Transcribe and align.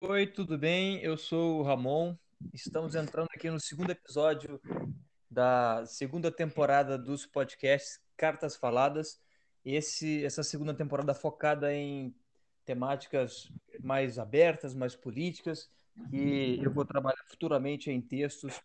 Oi, 0.00 0.28
tudo 0.28 0.56
bem? 0.56 1.00
Eu 1.02 1.16
sou 1.16 1.58
o 1.58 1.62
Ramon. 1.64 2.14
Estamos 2.54 2.94
entrando 2.94 3.26
aqui 3.34 3.50
no 3.50 3.58
segundo 3.58 3.90
episódio 3.90 4.60
da 5.28 5.84
segunda 5.86 6.30
temporada 6.30 6.96
dos 6.96 7.26
podcasts 7.26 8.00
Cartas 8.16 8.54
Faladas. 8.54 9.20
Esse, 9.64 10.24
essa 10.24 10.44
segunda 10.44 10.72
temporada 10.72 11.12
focada 11.14 11.74
em 11.74 12.14
temáticas 12.64 13.50
mais 13.82 14.20
abertas, 14.20 14.72
mais 14.72 14.94
políticas, 14.94 15.68
e 16.12 16.60
eu 16.62 16.70
vou 16.70 16.84
trabalhar 16.84 17.24
futuramente 17.26 17.90
em 17.90 18.00
textos 18.00 18.62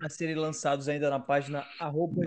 a 0.00 0.08
serem 0.08 0.36
lançados 0.36 0.88
ainda 0.88 1.10
na 1.10 1.18
página 1.18 1.66
arroba 1.80 2.22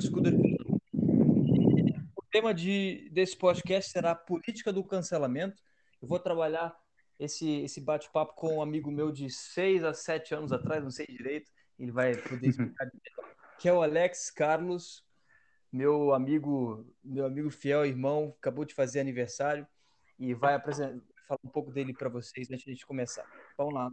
O 0.94 2.22
tema 2.30 2.54
de, 2.54 3.10
desse 3.14 3.38
podcast 3.38 3.92
será 3.92 4.12
a 4.12 4.16
política 4.16 4.74
do 4.74 4.84
cancelamento. 4.84 5.64
Eu 6.02 6.08
vou 6.10 6.20
trabalhar 6.20 6.76
esse, 7.20 7.62
esse 7.62 7.82
bate-papo 7.82 8.34
com 8.36 8.58
um 8.58 8.62
amigo 8.62 8.92
meu 8.92 9.12
de 9.12 9.30
seis 9.30 9.84
a 9.84 9.94
sete 9.94 10.34
anos 10.34 10.52
atrás, 10.52 10.84
não 10.84 10.92
sei 10.92 11.06
direito, 11.08 11.50
ele 11.80 11.92
vai 11.92 12.16
poder 12.16 12.48
explicar, 12.50 12.90
que 13.60 13.68
é 13.68 13.74
o 13.74 13.82
Alex 13.82 14.32
Carlos, 14.32 15.04
meu 15.72 16.14
amigo, 16.14 16.86
meu 17.04 17.26
amigo 17.26 17.50
fiel, 17.50 17.86
irmão, 17.86 18.34
acabou 18.40 18.66
de 18.66 18.74
fazer 18.74 19.00
aniversário 19.00 19.68
e 20.20 20.34
vai 20.34 20.56
apresentar, 20.56 21.00
falar 21.28 21.40
um 21.44 21.50
pouco 21.50 21.72
dele 21.72 21.94
para 21.94 22.10
vocês 22.10 22.50
antes 22.50 22.64
de 22.64 22.72
a 22.72 22.74
gente 22.74 22.86
começar. 22.86 23.26
Vamos 23.58 23.74
lá. 23.74 23.92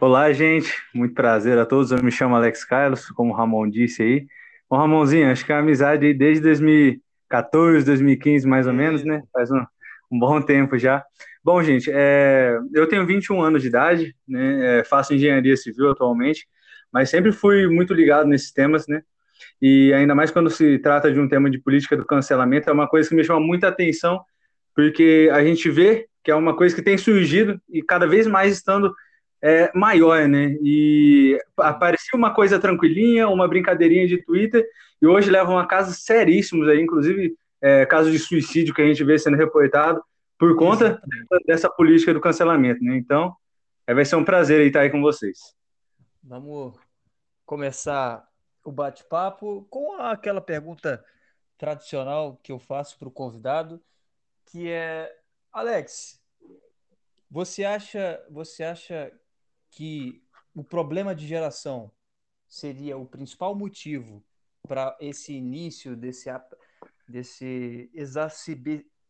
Olá, 0.00 0.32
gente. 0.32 0.72
Muito 0.94 1.14
prazer 1.14 1.58
a 1.58 1.66
todos. 1.66 1.92
Eu 1.92 2.02
me 2.02 2.10
chamo 2.10 2.34
Alex 2.34 2.64
Carlos, 2.64 3.10
como 3.10 3.32
o 3.32 3.36
Ramon 3.36 3.68
disse 3.68 4.02
aí. 4.02 4.26
Bom, 4.68 4.78
Ramonzinho, 4.78 5.30
acho 5.30 5.44
que 5.44 5.52
é 5.52 5.54
a 5.54 5.58
amizade 5.58 6.06
aí 6.06 6.14
desde 6.14 6.42
2014, 6.42 7.84
2015, 7.84 8.46
mais 8.46 8.66
ou 8.66 8.72
menos, 8.72 9.04
né? 9.04 9.22
Faz 9.32 9.50
um, 9.50 9.64
um 10.10 10.18
bom 10.18 10.40
tempo 10.40 10.78
já. 10.78 11.04
Bom, 11.44 11.60
gente, 11.62 11.90
é, 11.92 12.56
eu 12.72 12.86
tenho 12.88 13.04
21 13.04 13.42
anos 13.42 13.62
de 13.62 13.68
idade, 13.68 14.14
né? 14.28 14.80
É, 14.80 14.84
faço 14.84 15.12
engenharia 15.12 15.56
civil 15.56 15.90
atualmente, 15.90 16.46
mas 16.92 17.10
sempre 17.10 17.32
fui 17.32 17.66
muito 17.66 17.92
ligado 17.92 18.28
nesses 18.28 18.52
temas, 18.52 18.86
né? 18.86 19.02
E 19.60 19.92
ainda 19.92 20.14
mais 20.14 20.30
quando 20.30 20.48
se 20.50 20.78
trata 20.78 21.12
de 21.12 21.18
um 21.18 21.28
tema 21.28 21.50
de 21.50 21.58
política 21.58 21.96
do 21.96 22.06
cancelamento, 22.06 22.70
é 22.70 22.72
uma 22.72 22.86
coisa 22.88 23.08
que 23.08 23.14
me 23.16 23.24
chama 23.24 23.40
muita 23.40 23.68
atenção, 23.68 24.20
porque 24.74 25.28
a 25.32 25.42
gente 25.44 25.68
vê 25.68 26.06
que 26.22 26.30
é 26.30 26.34
uma 26.34 26.54
coisa 26.56 26.76
que 26.76 26.82
tem 26.82 26.96
surgido 26.96 27.60
e 27.68 27.82
cada 27.82 28.06
vez 28.06 28.26
mais 28.28 28.52
estando 28.52 28.94
é, 29.42 29.68
maior, 29.74 30.28
né? 30.28 30.56
E 30.62 31.36
aparecia 31.58 32.16
uma 32.16 32.32
coisa 32.32 32.60
tranquilinha, 32.60 33.28
uma 33.28 33.48
brincadeirinha 33.48 34.06
de 34.06 34.18
Twitter, 34.18 34.64
e 35.00 35.06
hoje 35.08 35.28
levam 35.28 35.58
a 35.58 35.66
casos 35.66 36.04
seríssimos 36.04 36.68
aí, 36.68 36.80
inclusive 36.80 37.34
é, 37.60 37.84
casos 37.84 38.12
de 38.12 38.18
suicídio 38.20 38.72
que 38.72 38.82
a 38.82 38.86
gente 38.86 39.02
vê 39.02 39.18
sendo 39.18 39.36
reportado 39.36 40.00
por 40.42 40.56
conta 40.56 41.00
dessa 41.46 41.70
política 41.70 42.12
do 42.12 42.20
cancelamento, 42.20 42.82
né? 42.82 42.96
Então, 42.96 43.36
é, 43.86 43.94
vai 43.94 44.04
ser 44.04 44.16
um 44.16 44.24
prazer 44.24 44.66
estar 44.66 44.80
aí 44.80 44.90
com 44.90 45.00
vocês. 45.00 45.38
Vamos 46.20 46.74
começar 47.46 48.28
o 48.64 48.72
bate-papo 48.72 49.64
com 49.70 49.94
aquela 50.00 50.40
pergunta 50.40 51.04
tradicional 51.56 52.40
que 52.42 52.50
eu 52.50 52.58
faço 52.58 52.98
para 52.98 53.06
o 53.06 53.12
convidado, 53.12 53.80
que 54.46 54.68
é 54.68 55.16
Alex, 55.52 56.20
você 57.30 57.62
acha, 57.62 58.20
você 58.28 58.64
acha 58.64 59.12
que 59.70 60.24
o 60.52 60.64
problema 60.64 61.14
de 61.14 61.24
geração 61.24 61.88
seria 62.48 62.98
o 62.98 63.06
principal 63.06 63.54
motivo 63.54 64.24
para 64.66 64.96
esse 65.00 65.34
início 65.34 65.94
desse, 65.94 66.28
desse 67.06 67.88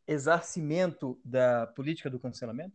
exarcimento 0.06 1.18
da 1.24 1.66
política 1.66 2.10
do 2.10 2.18
cancelamento? 2.18 2.74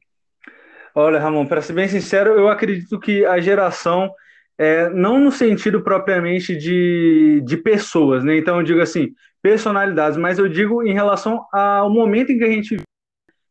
Olha, 0.96 1.20
Ramon, 1.20 1.46
para 1.46 1.62
ser 1.62 1.74
bem 1.74 1.88
sincero, 1.88 2.32
eu 2.32 2.50
acredito 2.50 3.00
que 3.00 3.26
a 3.26 3.40
geração, 3.40 4.12
é, 4.58 4.90
não 4.90 5.20
no 5.20 5.32
sentido 5.32 5.82
propriamente 5.82 6.56
de, 6.56 7.42
de 7.46 7.58
pessoas, 7.58 8.24
né? 8.24 8.38
Então 8.38 8.58
eu 8.58 8.64
digo 8.64 8.82
assim, 8.82 9.14
personalidades, 9.42 10.18
mas 10.18 10.40
eu 10.40 10.50
digo 10.50 10.82
em 10.84 10.94
relação 10.94 11.46
ao 11.54 11.90
momento 11.90 12.32
em 12.32 12.38
que 12.38 12.44
a 12.44 12.50
gente. 12.50 12.78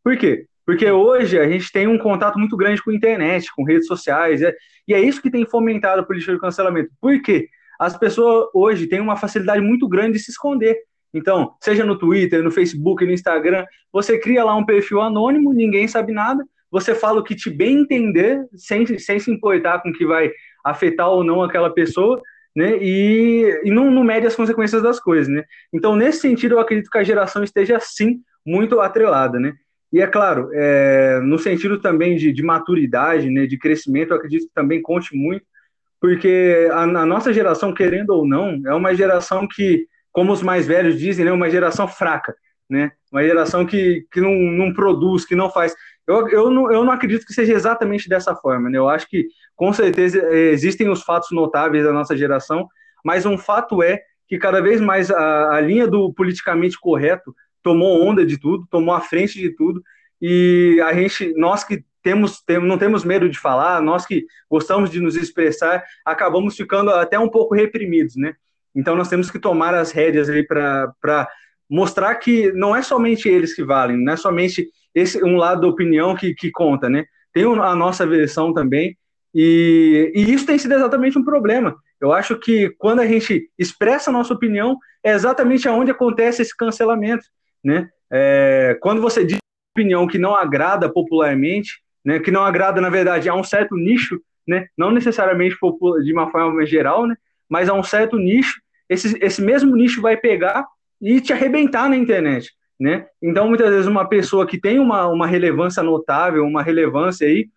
Por 0.03 0.17
quê? 0.17 0.47
Porque 0.65 0.91
hoje 0.91 1.39
a 1.39 1.49
gente 1.49 1.71
tem 1.71 1.87
um 1.87 1.99
contato 1.99 2.39
muito 2.39 2.57
grande 2.57 2.83
com 2.83 2.91
a 2.91 2.95
internet, 2.95 3.49
com 3.55 3.63
redes 3.63 3.87
sociais, 3.87 4.43
é, 4.43 4.53
e 4.89 4.93
é 4.93 5.01
isso 5.01 5.23
que 5.23 5.31
tem 5.31 5.47
fomentado 5.47 6.01
a 6.01 6.05
política 6.05 6.33
de 6.33 6.41
cancelamento. 6.41 6.91
Por 7.01 7.23
quê? 7.23 7.49
As 7.79 7.97
pessoas 7.97 8.49
hoje 8.53 8.89
têm 8.89 9.01
uma 9.01 9.17
facilidade 9.17 9.61
muito 9.61 9.89
grande 9.89 10.15
de 10.15 10.25
se 10.25 10.31
esconder. 10.31 10.77
Então, 11.17 11.55
seja 11.61 11.85
no 11.85 11.99
Twitter, 11.99 12.43
no 12.43 12.51
Facebook, 12.51 13.05
no 13.05 13.13
Instagram, 13.13 13.65
você 13.93 14.19
cria 14.19 14.45
lá 14.45 14.55
um 14.55 14.67
perfil 14.67 15.01
anônimo, 15.01 15.53
ninguém 15.53 15.89
sabe 15.89 16.13
nada, 16.13 16.45
você 16.71 16.95
fala 16.95 17.21
o 17.21 17.25
que 17.25 17.35
te 17.35 17.49
bem 17.49 17.81
entender, 17.81 18.45
sem, 18.55 18.87
sem 18.99 19.19
se 19.19 19.31
importar 19.31 19.81
com 19.81 19.89
o 19.89 19.93
que 19.93 20.05
vai 20.05 20.31
afetar 20.65 21.09
ou 21.09 21.25
não 21.25 21.43
aquela 21.43 21.71
pessoa, 21.71 22.21
né? 22.55 22.77
E, 22.81 23.63
e 23.65 23.71
não, 23.71 23.91
não 23.91 24.05
mede 24.05 24.27
as 24.27 24.37
consequências 24.37 24.83
das 24.83 25.01
coisas, 25.01 25.29
né? 25.29 25.45
Então, 25.73 25.97
nesse 25.97 26.21
sentido, 26.21 26.57
eu 26.57 26.61
acredito 26.61 26.91
que 26.91 26.99
a 26.99 27.05
geração 27.05 27.43
esteja, 27.43 27.79
sim, 27.81 28.21
muito 28.45 28.81
atrelada, 28.81 29.39
né? 29.39 29.55
E 29.93 30.01
é 30.01 30.07
claro, 30.07 30.51
é, 30.53 31.21
no 31.21 31.39
sentido 31.39 31.81
também 31.81 32.17
de, 32.17 32.33
de, 32.33 32.43
maturidade, 32.43 33.31
né, 33.31 33.47
de 33.47 33.57
crescimento, 33.57 34.11
eu 34.11 34.17
acredito 34.17 34.49
que 34.49 34.55
também 34.55 34.83
conte 34.83 35.17
muito, 35.17 35.45
porque 36.01 36.69
a, 36.73 36.83
a, 36.83 37.07
nossa 37.07 37.33
geração, 37.33 37.73
querendo 37.73 38.11
ou 38.11 38.27
não, 38.27 38.61
é 38.67 38.75
uma 38.75 38.95
geração 38.95 39.47
que, 39.49 39.87
como 40.17 40.33
os 40.33 40.43
mais 40.43 40.67
velhos 40.67 40.99
dizem, 40.99 41.27
é 41.27 41.29
né, 41.29 41.33
uma 41.33 41.51
geração 41.51 41.87
fraca, 41.87 42.35
né? 42.71 42.91
Uma 43.13 43.23
geração 43.23 43.67
que, 43.67 44.07
que 44.11 44.19
não, 44.19 44.33
não 44.33 44.73
produz, 44.73 45.27
que 45.27 45.37
não 45.37 45.51
faz. 45.51 45.75
Eu, 46.07 46.27
eu, 46.31 46.51
não, 46.51 46.73
eu 46.73 46.83
não 46.87 46.91
acredito 46.91 47.27
que 47.27 47.35
seja 47.35 47.53
exatamente 47.53 48.09
dessa 48.09 48.35
forma, 48.35 48.71
né? 48.71 48.79
Eu 48.79 48.89
acho 48.89 49.07
que, 49.11 49.29
com 49.55 49.75
certeza, 49.75 50.27
existem 50.35 50.89
os 50.89 51.03
fatos 51.03 51.29
notáveis 51.33 51.85
da 51.85 51.93
nossa 51.93 52.17
geração, 52.17 52.67
mas 53.05 53.27
um 53.27 53.37
fato 53.37 53.83
é 53.83 54.01
que 54.27 54.39
cada 54.39 54.63
vez 54.63 54.81
mais 54.81 55.11
a, 55.11 55.57
a 55.57 55.61
linha 55.61 55.87
do 55.87 56.11
politicamente 56.15 56.81
correto 56.81 57.37
tomou 57.63 58.03
onda 58.03 58.25
de 58.25 58.41
tudo, 58.41 58.67
tomou 58.71 58.95
a 58.95 59.03
frente 59.03 59.39
de 59.39 59.51
tudo, 59.55 59.83
e 60.19 60.81
a 60.83 60.95
gente, 60.95 61.35
nós 61.37 61.63
que 61.63 61.85
temos, 62.03 62.41
temos, 62.41 62.67
não 62.67 62.79
temos 62.79 63.05
medo 63.05 63.29
de 63.29 63.39
falar, 63.39 63.83
nós 63.83 64.07
que 64.07 64.25
gostamos 64.51 64.89
de 64.89 64.99
nos 64.99 65.15
expressar, 65.15 65.85
acabamos 66.07 66.57
ficando 66.57 66.91
até 66.91 67.19
um 67.19 67.29
pouco 67.29 67.55
reprimidos, 67.55 68.17
né? 68.17 68.35
Então 68.77 68.95
nós 68.95 69.09
temos 69.09 69.31
que 69.31 69.39
tomar 69.39 69.75
as 69.75 69.91
rédeas 69.91 70.29
aí 70.29 70.47
para 70.47 71.29
mostrar 71.69 72.15
que 72.17 72.53
não 72.53 72.77
é 72.77 72.83
somente 72.83 73.29
eles 73.29 73.55
que 73.55 73.65
valem, 73.65 73.97
não 73.97 74.13
é 74.13 74.17
somente 74.17 74.69
esse 74.95 75.23
um 75.25 75.37
lado 75.37 75.63
da 75.63 75.69
opinião 75.69 76.15
que, 76.15 76.35
que 76.35 76.51
conta, 76.51 76.89
né? 76.89 77.05
Tem 77.33 77.45
a 77.45 77.75
nossa 77.75 78.07
versão 78.07 78.53
também, 78.53 78.97
e, 79.35 80.13
e 80.15 80.33
isso 80.33 80.47
tem 80.47 80.59
sido 80.59 80.75
exatamente 80.75 81.19
um 81.19 81.25
problema. 81.25 81.77
Eu 82.01 82.13
acho 82.13 82.39
que 82.39 82.71
quando 82.79 83.01
a 83.01 83.07
gente 83.07 83.51
expressa 83.59 84.11
a 84.11 84.13
nossa 84.13 84.33
opinião, 84.33 84.79
é 85.05 85.13
exatamente 85.13 85.69
aonde 85.69 85.91
acontece 85.91 86.43
esse 86.43 86.57
cancelamento 86.57 87.25
né? 87.67 87.89
É, 88.11 88.79
quando 88.81 89.03
você 89.03 89.25
diz 89.25 89.39
opinião 89.75 90.07
que 90.07 90.19
não 90.19 90.35
agrada 90.37 90.89
popularmente, 90.89 91.81
né, 92.05 92.21
que 92.21 92.31
não 92.31 92.45
agrada, 92.45 92.81
na 92.81 92.89
verdade, 92.89 93.29
a 93.29 93.35
um 93.35 93.43
certo 93.43 93.77
nicho, 93.77 94.21
né, 94.47 94.69
não 94.79 94.93
necessariamente 94.93 95.57
de 96.05 96.13
uma 96.13 96.31
forma 96.31 96.65
geral, 96.65 97.07
né, 97.07 97.17
mas 97.49 97.69
a 97.69 97.75
um 97.75 97.83
certo 97.83 98.17
nicho, 98.17 98.61
esse, 98.89 99.19
esse 99.21 99.43
mesmo 99.43 99.75
nicho 99.75 100.01
vai 100.01 100.17
pegar 100.17 100.67
e 101.01 101.21
te 101.21 101.33
arrebentar 101.33 101.89
na 101.89 101.97
internet, 101.97 102.53
né? 102.79 103.07
Então, 103.23 103.49
muitas 103.49 103.71
vezes, 103.71 103.87
uma 103.87 104.09
pessoa 104.09 104.47
que 104.47 104.61
tem 104.61 104.79
uma, 104.79 105.07
uma 105.09 105.27
relevância 105.27 105.83
notável, 105.83 106.45
uma 106.45 106.63
relevância 106.63 107.27
aí, 107.27 107.49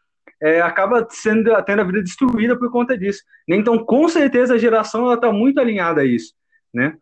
é, 0.42 0.62
acaba 0.62 1.06
sendo, 1.10 1.52
tendo 1.64 1.82
a 1.82 1.86
vida 1.86 2.02
destruída 2.02 2.58
por 2.58 2.72
conta 2.72 2.98
disso. 2.98 3.22
Né? 3.48 3.58
Então, 3.58 3.78
com 3.78 4.08
certeza, 4.08 4.56
a 4.56 4.58
geração 4.58 5.14
está 5.14 5.32
muito 5.32 5.60
alinhada 5.60 6.02
a 6.02 6.06
isso, 6.06 6.34
né? 6.74 6.98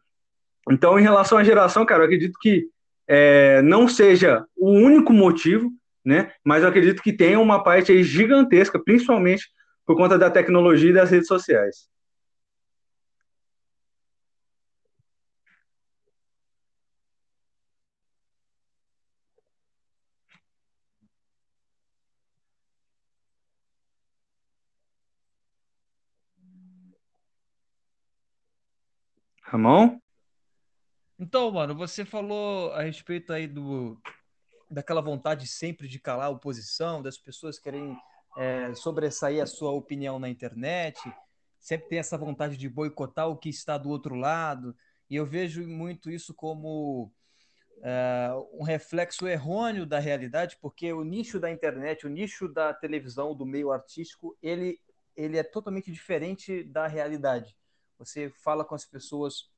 Então, 0.70 1.00
em 1.00 1.04
relação 1.04 1.38
à 1.38 1.44
geração, 1.44 1.86
cara, 1.86 2.02
eu 2.02 2.06
acredito 2.06 2.38
que 2.42 2.68
é, 3.08 3.62
não 3.62 3.88
seja 3.88 4.46
o 4.58 4.70
único 4.70 5.14
motivo, 5.14 5.72
né? 6.04 6.32
Mas 6.44 6.64
eu 6.64 6.70
acredito 6.70 7.02
que 7.02 7.14
tem 7.14 7.38
uma 7.38 7.64
parte 7.64 7.92
aí 7.92 8.04
gigantesca, 8.04 8.80
principalmente 8.80 9.48
por 9.86 9.96
conta 9.96 10.18
da 10.18 10.30
tecnologia 10.30 10.90
e 10.90 10.94
das 10.94 11.12
redes 11.12 11.28
sociais. 11.28 11.88
Ramon? 29.48 29.98
Então, 31.18 31.50
mano, 31.52 31.74
você 31.74 32.04
falou 32.04 32.74
a 32.74 32.82
respeito 32.82 33.32
aí 33.32 33.48
do 33.48 33.98
daquela 34.70 35.00
vontade 35.00 35.48
sempre 35.48 35.88
de 35.88 35.98
calar 35.98 36.28
a 36.28 36.30
oposição, 36.30 37.02
das 37.02 37.18
pessoas 37.18 37.58
querem 37.58 37.98
é, 38.36 38.74
sobressair 38.76 39.42
a 39.42 39.48
sua 39.48 39.72
opinião 39.72 40.20
na 40.20 40.28
internet, 40.28 41.00
sempre 41.58 41.88
tem 41.88 42.00
essa 42.00 42.18
vontade 42.18 42.58
de 42.58 42.68
boicotar 42.68 43.30
o 43.30 43.38
que 43.38 43.48
está 43.48 43.78
do 43.78 43.90
outro 43.90 44.16
lado, 44.16 44.76
e 45.10 45.16
eu 45.16 45.26
vejo 45.26 45.66
muito 45.66 46.12
isso 46.12 46.34
como 46.34 47.10
é, 47.82 48.30
um 48.52 48.64
reflexo 48.64 49.26
errôneo 49.26 49.86
da 49.86 50.00
realidade, 50.00 50.58
porque 50.62 50.92
o 50.92 51.06
nicho 51.06 51.40
da 51.40 51.50
internet, 51.50 52.06
o 52.06 52.10
nicho 52.10 52.50
da 52.50 52.74
televisão, 52.74 53.34
do 53.34 53.46
meio 53.46 53.72
artístico, 53.72 54.38
ele, 54.44 54.78
ele 55.16 55.38
é 55.38 55.44
totalmente 55.44 55.90
diferente 55.90 56.66
da 56.66 56.86
realidade. 56.86 57.56
Você 57.98 58.30
fala 58.30 58.64
com 58.64 58.76
as 58.76 58.86
pessoas 58.86 59.50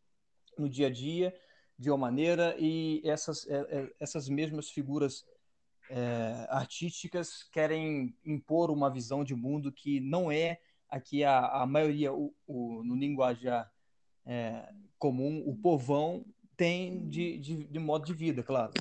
no 0.58 0.70
dia 0.70 0.88
a 0.88 0.90
dia 0.90 1.34
de 1.78 1.90
uma 1.90 1.98
maneira 1.98 2.56
e 2.60 3.02
essas, 3.06 3.48
é, 3.48 3.58
é, 3.70 3.94
essas 4.00 4.28
mesmas 4.28 4.70
figuras 4.70 5.26
é, 5.90 6.46
artísticas 6.50 7.44
querem 7.52 8.16
impor 8.26 8.70
uma 8.70 8.90
visão 8.90 9.24
de 9.24 9.34
mundo 9.34 9.72
que 9.72 10.00
não 10.00 10.32
é 10.32 10.60
a 10.90 11.00
que 11.00 11.24
a, 11.24 11.62
a 11.62 11.66
maioria, 11.66 12.14
o, 12.14 12.34
o, 12.46 12.84
no 12.84 12.96
linguajar 12.96 13.72
é, 14.26 14.70
comum, 14.98 15.44
o 15.46 15.56
povão 15.56 16.26
tem 16.58 17.08
de, 17.08 17.38
de, 17.38 17.64
de, 17.64 17.80
modo 17.80 18.06
de 18.06 18.14
vida, 18.14 18.44
claro. 18.44 18.74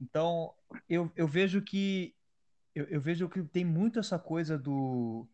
Então, 0.00 0.54
eu, 0.88 1.10
eu 1.14 1.28
vejo 1.28 1.60
que 1.60 2.14
eu, 2.74 2.84
eu 2.86 3.00
vejo 3.00 3.28
que 3.28 3.42
tem 3.42 3.64
muito 3.64 3.98
essa 3.98 4.18
coisa 4.18 4.58
do, 4.58 5.28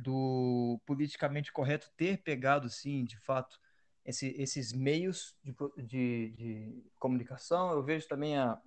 do 0.00 0.80
politicamente 0.86 1.52
correto 1.52 1.90
ter 1.96 2.22
pegado, 2.22 2.68
sim, 2.68 3.04
de 3.04 3.18
fato, 3.18 3.58
esse, 4.04 4.34
esses 4.38 4.72
meios 4.72 5.34
de, 5.42 5.54
de, 5.76 6.30
de, 6.30 6.84
comunicação. 6.98 7.72
Eu 7.72 7.82
vejo 7.82 8.06
também 8.08 8.36
a, 8.36 8.60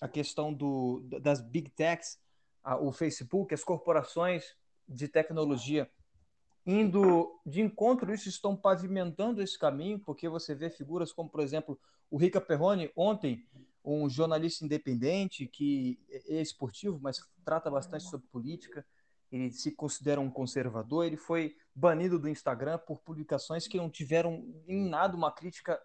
a 0.00 0.08
questão 0.08 0.52
do, 0.52 1.00
das 1.20 1.40
big 1.40 1.70
techs, 1.70 2.18
a, 2.62 2.76
o 2.76 2.92
Facebook, 2.92 3.52
as 3.52 3.64
corporações 3.64 4.56
de 4.88 5.08
tecnologia 5.08 5.90
indo 6.70 7.40
de 7.46 7.62
encontro 7.62 8.12
isso, 8.12 8.28
estão 8.28 8.54
pavimentando 8.54 9.42
esse 9.42 9.58
caminho, 9.58 9.98
porque 9.98 10.28
você 10.28 10.54
vê 10.54 10.68
figuras 10.68 11.10
como, 11.10 11.30
por 11.30 11.40
exemplo, 11.40 11.80
o 12.10 12.18
Rica 12.18 12.42
Perrone, 12.42 12.92
ontem, 12.94 13.42
um 13.82 14.06
jornalista 14.06 14.66
independente 14.66 15.46
que 15.46 15.98
é 16.10 16.42
esportivo, 16.42 16.98
mas 17.00 17.26
trata 17.42 17.70
bastante 17.70 18.04
sobre 18.04 18.26
política, 18.26 18.84
ele 19.30 19.50
se 19.50 19.72
considera 19.72 20.20
um 20.20 20.30
conservador, 20.30 21.04
ele 21.04 21.16
foi 21.16 21.54
banido 21.74 22.18
do 22.18 22.28
Instagram 22.28 22.78
por 22.78 23.00
publicações 23.00 23.68
que 23.68 23.76
não 23.76 23.90
tiveram 23.90 24.44
em 24.66 24.88
nada 24.88 25.16
uma 25.16 25.30
crítica, 25.30 25.78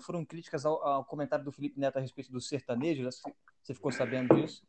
foram 0.00 0.24
críticas 0.24 0.64
ao, 0.66 0.82
ao 0.86 1.04
comentário 1.04 1.44
do 1.44 1.52
Felipe 1.52 1.80
Neto 1.80 1.96
a 1.96 2.00
respeito 2.00 2.30
do 2.30 2.40
sertanejo, 2.40 3.08
você 3.62 3.74
ficou 3.74 3.90
sabendo 3.90 4.34
disso? 4.34 4.62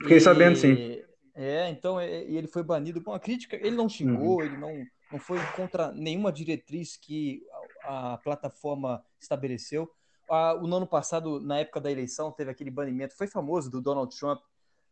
Fiquei 0.00 0.18
e, 0.18 0.20
sabendo, 0.20 0.56
sim. 0.56 1.02
É, 1.34 1.68
então 1.70 2.00
ele 2.00 2.48
foi 2.48 2.64
banido 2.64 3.00
com 3.00 3.12
a 3.12 3.20
crítica. 3.20 3.56
Ele 3.56 3.76
não 3.76 3.88
xingou, 3.88 4.38
uhum. 4.38 4.42
ele 4.42 4.56
não, 4.56 4.84
não 5.12 5.18
foi 5.18 5.38
contra 5.54 5.92
nenhuma 5.92 6.32
diretriz 6.32 6.96
que 6.96 7.42
a, 7.84 8.14
a 8.14 8.18
plataforma 8.18 9.04
estabeleceu. 9.20 9.88
Ah, 10.28 10.54
o 10.54 10.66
ano 10.66 10.86
passado, 10.86 11.40
na 11.40 11.60
época 11.60 11.80
da 11.80 11.90
eleição, 11.90 12.32
teve 12.32 12.50
aquele 12.50 12.70
banimento, 12.70 13.16
foi 13.16 13.26
famoso, 13.26 13.70
do 13.70 13.80
Donald 13.80 14.14
Trump 14.18 14.40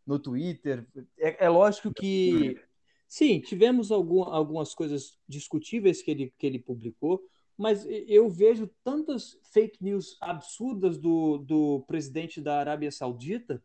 no 0.06 0.19
Twitter. 0.19 0.87
É, 1.19 1.47
é 1.47 1.49
lógico 1.49 1.93
que, 1.93 2.61
sim, 3.08 3.41
tivemos 3.41 3.91
algum, 3.91 4.23
algumas 4.23 4.75
coisas 4.75 5.19
discutíveis 5.29 6.03
que 6.03 6.11
ele, 6.11 6.32
que 6.38 6.47
ele 6.47 6.58
publicou, 6.58 7.23
mas 7.58 7.87
eu 7.88 8.29
vejo 8.29 8.70
tantas 8.85 9.38
fake 9.53 9.82
news 9.82 10.17
absurdas 10.20 10.99
do, 10.99 11.38
do 11.38 11.85
presidente 11.87 12.41
da 12.41 12.58
Arábia 12.61 12.91
Saudita 12.91 13.62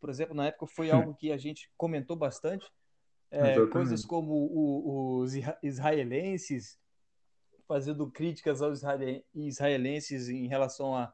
por 0.00 0.08
exemplo, 0.08 0.34
na 0.34 0.46
época 0.46 0.66
foi 0.66 0.90
algo 0.90 1.14
que 1.14 1.30
a 1.30 1.36
gente 1.36 1.70
comentou 1.76 2.16
bastante. 2.16 2.66
É, 3.30 3.64
coisas 3.66 4.04
como 4.04 4.32
o, 4.32 5.18
os 5.18 5.34
israelenses 5.62 6.80
fazendo 7.68 8.10
críticas 8.10 8.60
aos 8.60 8.82
israelenses 9.32 10.28
em 10.28 10.48
relação 10.48 10.96
a, 10.96 11.12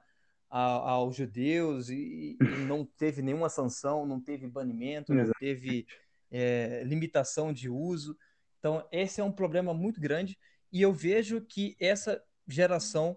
a, 0.51 0.91
aos 0.91 1.17
judeus 1.17 1.89
e, 1.89 2.37
e, 2.41 2.65
não 2.67 2.85
teve 2.85 3.23
nenhuma 3.23 3.49
sanção, 3.49 4.07
não 4.07 4.21
teve 4.21 4.47
banimento, 4.47 5.15
não 5.15 5.31
teve 5.39 5.87
é, 6.31 6.83
limitação 6.85 7.53
de 7.53 7.69
uso. 7.69 8.17
Então, 8.59 8.87
esse 8.91 9.21
é 9.21 9.25
um 9.25 9.33
problema 9.33 9.75
muito 9.75 10.01
grande 10.01 10.39
e 10.73 10.83
eu 10.83 10.93
vejo 10.93 11.41
que 11.41 11.77
essa 11.81 12.23
geração, 12.47 13.17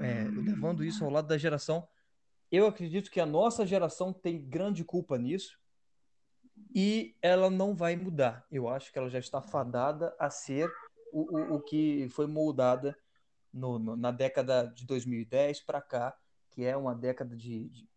é, 0.00 0.24
levando 0.24 0.84
isso 0.84 1.04
ao 1.04 1.10
lado 1.10 1.28
da 1.28 1.38
geração 1.38 1.86
eu 2.50 2.66
acredito 2.66 3.10
que 3.10 3.20
a 3.20 3.26
nossa 3.26 3.66
geração 3.66 4.12
tem 4.12 4.40
grande 4.40 4.84
culpa 4.84 5.18
nisso 5.18 5.58
e 6.74 7.14
ela 7.20 7.50
não 7.50 7.74
vai 7.74 7.94
mudar. 7.94 8.46
Eu 8.50 8.68
acho 8.68 8.90
que 8.92 8.98
ela 8.98 9.10
já 9.10 9.18
está 9.18 9.42
fadada 9.42 10.14
a 10.18 10.30
ser 10.30 10.70
o, 11.12 11.36
o, 11.36 11.54
o 11.56 11.60
que 11.60 12.08
foi 12.10 12.26
moldada 12.26 12.96
no, 13.52 13.78
no, 13.78 13.96
na 13.96 14.10
década 14.10 14.64
de 14.64 14.86
2010 14.86 15.60
para 15.60 15.80
cá, 15.80 16.16
que 16.58 16.64
é 16.64 16.76
uma 16.76 16.92
década 16.92 17.36
de, 17.36 17.68
de, 17.68 17.88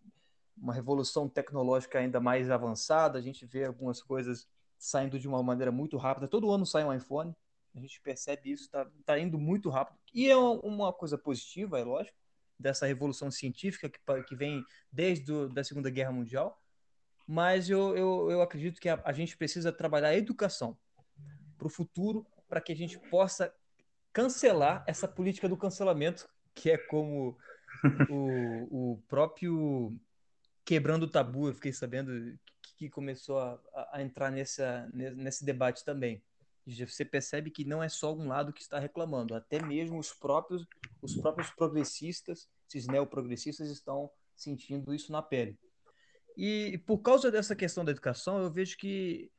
uma 0.55 0.71
revolução 0.71 1.27
tecnológica 1.27 1.97
ainda 1.97 2.19
mais 2.19 2.51
avançada. 2.51 3.17
A 3.17 3.21
gente 3.21 3.43
vê 3.43 3.65
algumas 3.65 4.03
coisas 4.03 4.47
saindo 4.77 5.17
de 5.17 5.27
uma 5.27 5.41
maneira 5.41 5.71
muito 5.71 5.97
rápida. 5.97 6.27
Todo 6.27 6.51
ano 6.51 6.63
sai 6.63 6.83
um 6.83 6.93
iPhone, 6.93 7.35
a 7.75 7.79
gente 7.79 7.99
percebe 8.01 8.51
isso, 8.51 8.65
está 8.65 8.87
tá 9.03 9.17
indo 9.17 9.39
muito 9.39 9.67
rápido. 9.71 9.97
E 10.13 10.29
é 10.29 10.37
uma 10.37 10.93
coisa 10.93 11.17
positiva, 11.17 11.79
é 11.79 11.83
lógico, 11.83 12.15
dessa 12.59 12.85
revolução 12.85 13.31
científica 13.31 13.89
que, 13.89 13.99
que 14.27 14.35
vem 14.35 14.63
desde 14.91 15.33
a 15.33 15.47
da 15.47 15.63
Segunda 15.63 15.89
Guerra 15.89 16.11
Mundial, 16.11 16.61
mas 17.27 17.67
eu, 17.67 17.97
eu, 17.97 18.29
eu 18.29 18.41
acredito 18.43 18.79
que 18.79 18.89
a, 18.89 19.01
a 19.03 19.11
gente 19.11 19.35
precisa 19.35 19.71
trabalhar 19.71 20.09
a 20.09 20.15
educação 20.15 20.77
para 21.57 21.65
o 21.65 21.71
futuro, 21.71 22.27
para 22.47 22.61
que 22.61 22.71
a 22.71 22.75
gente 22.75 22.99
possa 23.09 23.51
cancelar 24.13 24.83
essa 24.85 25.07
política 25.07 25.49
do 25.49 25.57
cancelamento, 25.57 26.29
que 26.53 26.69
é 26.69 26.77
como 26.77 27.35
o, 28.09 28.93
o 28.93 28.97
próprio 29.07 29.97
Quebrando 30.63 31.03
o 31.03 31.09
Tabu, 31.09 31.47
eu 31.47 31.53
fiquei 31.53 31.73
sabendo 31.73 32.11
que, 32.61 32.75
que 32.77 32.89
começou 32.89 33.39
a, 33.39 33.59
a 33.93 34.01
entrar 34.01 34.31
nessa, 34.31 34.89
nesse 34.93 35.43
debate 35.43 35.83
também 35.83 36.21
você 36.85 37.03
percebe 37.03 37.49
que 37.49 37.65
não 37.65 37.81
é 37.81 37.89
só 37.89 38.15
um 38.15 38.27
lado 38.27 38.53
que 38.53 38.61
está 38.61 38.79
reclamando, 38.79 39.33
até 39.33 39.61
mesmo 39.61 39.97
os 39.97 40.13
próprios, 40.13 40.65
os 41.01 41.15
próprios 41.15 41.49
progressistas, 41.49 42.47
esses 42.67 42.87
neoprogressistas, 42.87 43.69
estão 43.69 44.09
sentindo 44.35 44.93
isso 44.93 45.11
na 45.11 45.21
pele. 45.21 45.59
E 46.37 46.77
por 46.85 46.99
causa 46.99 47.31
dessa 47.31 47.55
questão 47.55 47.83
da 47.83 47.91
educação, 47.91 48.41
eu 48.41 48.49
vejo 48.49 48.77
que. 48.77 49.31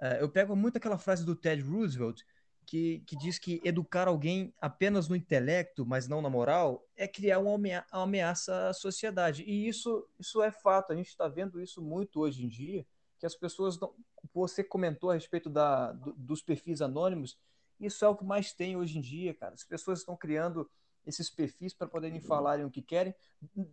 É, 0.00 0.20
eu 0.22 0.28
pego 0.28 0.56
muito 0.56 0.76
aquela 0.76 0.98
frase 0.98 1.24
do 1.24 1.36
Ted 1.36 1.62
Roosevelt, 1.62 2.22
que, 2.66 3.00
que 3.06 3.16
diz 3.16 3.38
que 3.38 3.60
educar 3.64 4.08
alguém 4.08 4.52
apenas 4.60 5.08
no 5.08 5.16
intelecto, 5.16 5.86
mas 5.86 6.08
não 6.08 6.20
na 6.20 6.30
moral, 6.30 6.84
é 6.96 7.06
criar 7.06 7.38
uma 7.38 7.84
ameaça 7.90 8.68
à 8.68 8.72
sociedade. 8.72 9.42
E 9.44 9.68
isso, 9.68 10.06
isso 10.18 10.42
é 10.42 10.50
fato, 10.50 10.92
a 10.92 10.96
gente 10.96 11.08
está 11.08 11.28
vendo 11.28 11.60
isso 11.60 11.82
muito 11.82 12.20
hoje 12.20 12.44
em 12.44 12.48
dia, 12.48 12.86
que 13.18 13.26
as 13.26 13.34
pessoas 13.34 13.78
não, 13.78 13.94
você 14.32 14.64
comentou 14.64 15.10
a 15.10 15.14
respeito 15.14 15.48
da, 15.48 15.92
do, 15.92 16.12
dos 16.14 16.42
perfis 16.42 16.82
anônimos, 16.82 17.38
isso 17.78 18.04
é 18.04 18.08
o 18.08 18.16
que 18.16 18.24
mais 18.24 18.52
tem 18.52 18.76
hoje 18.76 18.98
em 18.98 19.00
dia, 19.00 19.34
cara. 19.34 19.54
As 19.54 19.64
pessoas 19.64 20.00
estão 20.00 20.16
criando 20.16 20.68
esses 21.06 21.28
perfis 21.28 21.74
para 21.74 21.86
poderem 21.86 22.20
falarem 22.20 22.64
o 22.64 22.70
que 22.70 22.80
querem, 22.80 23.14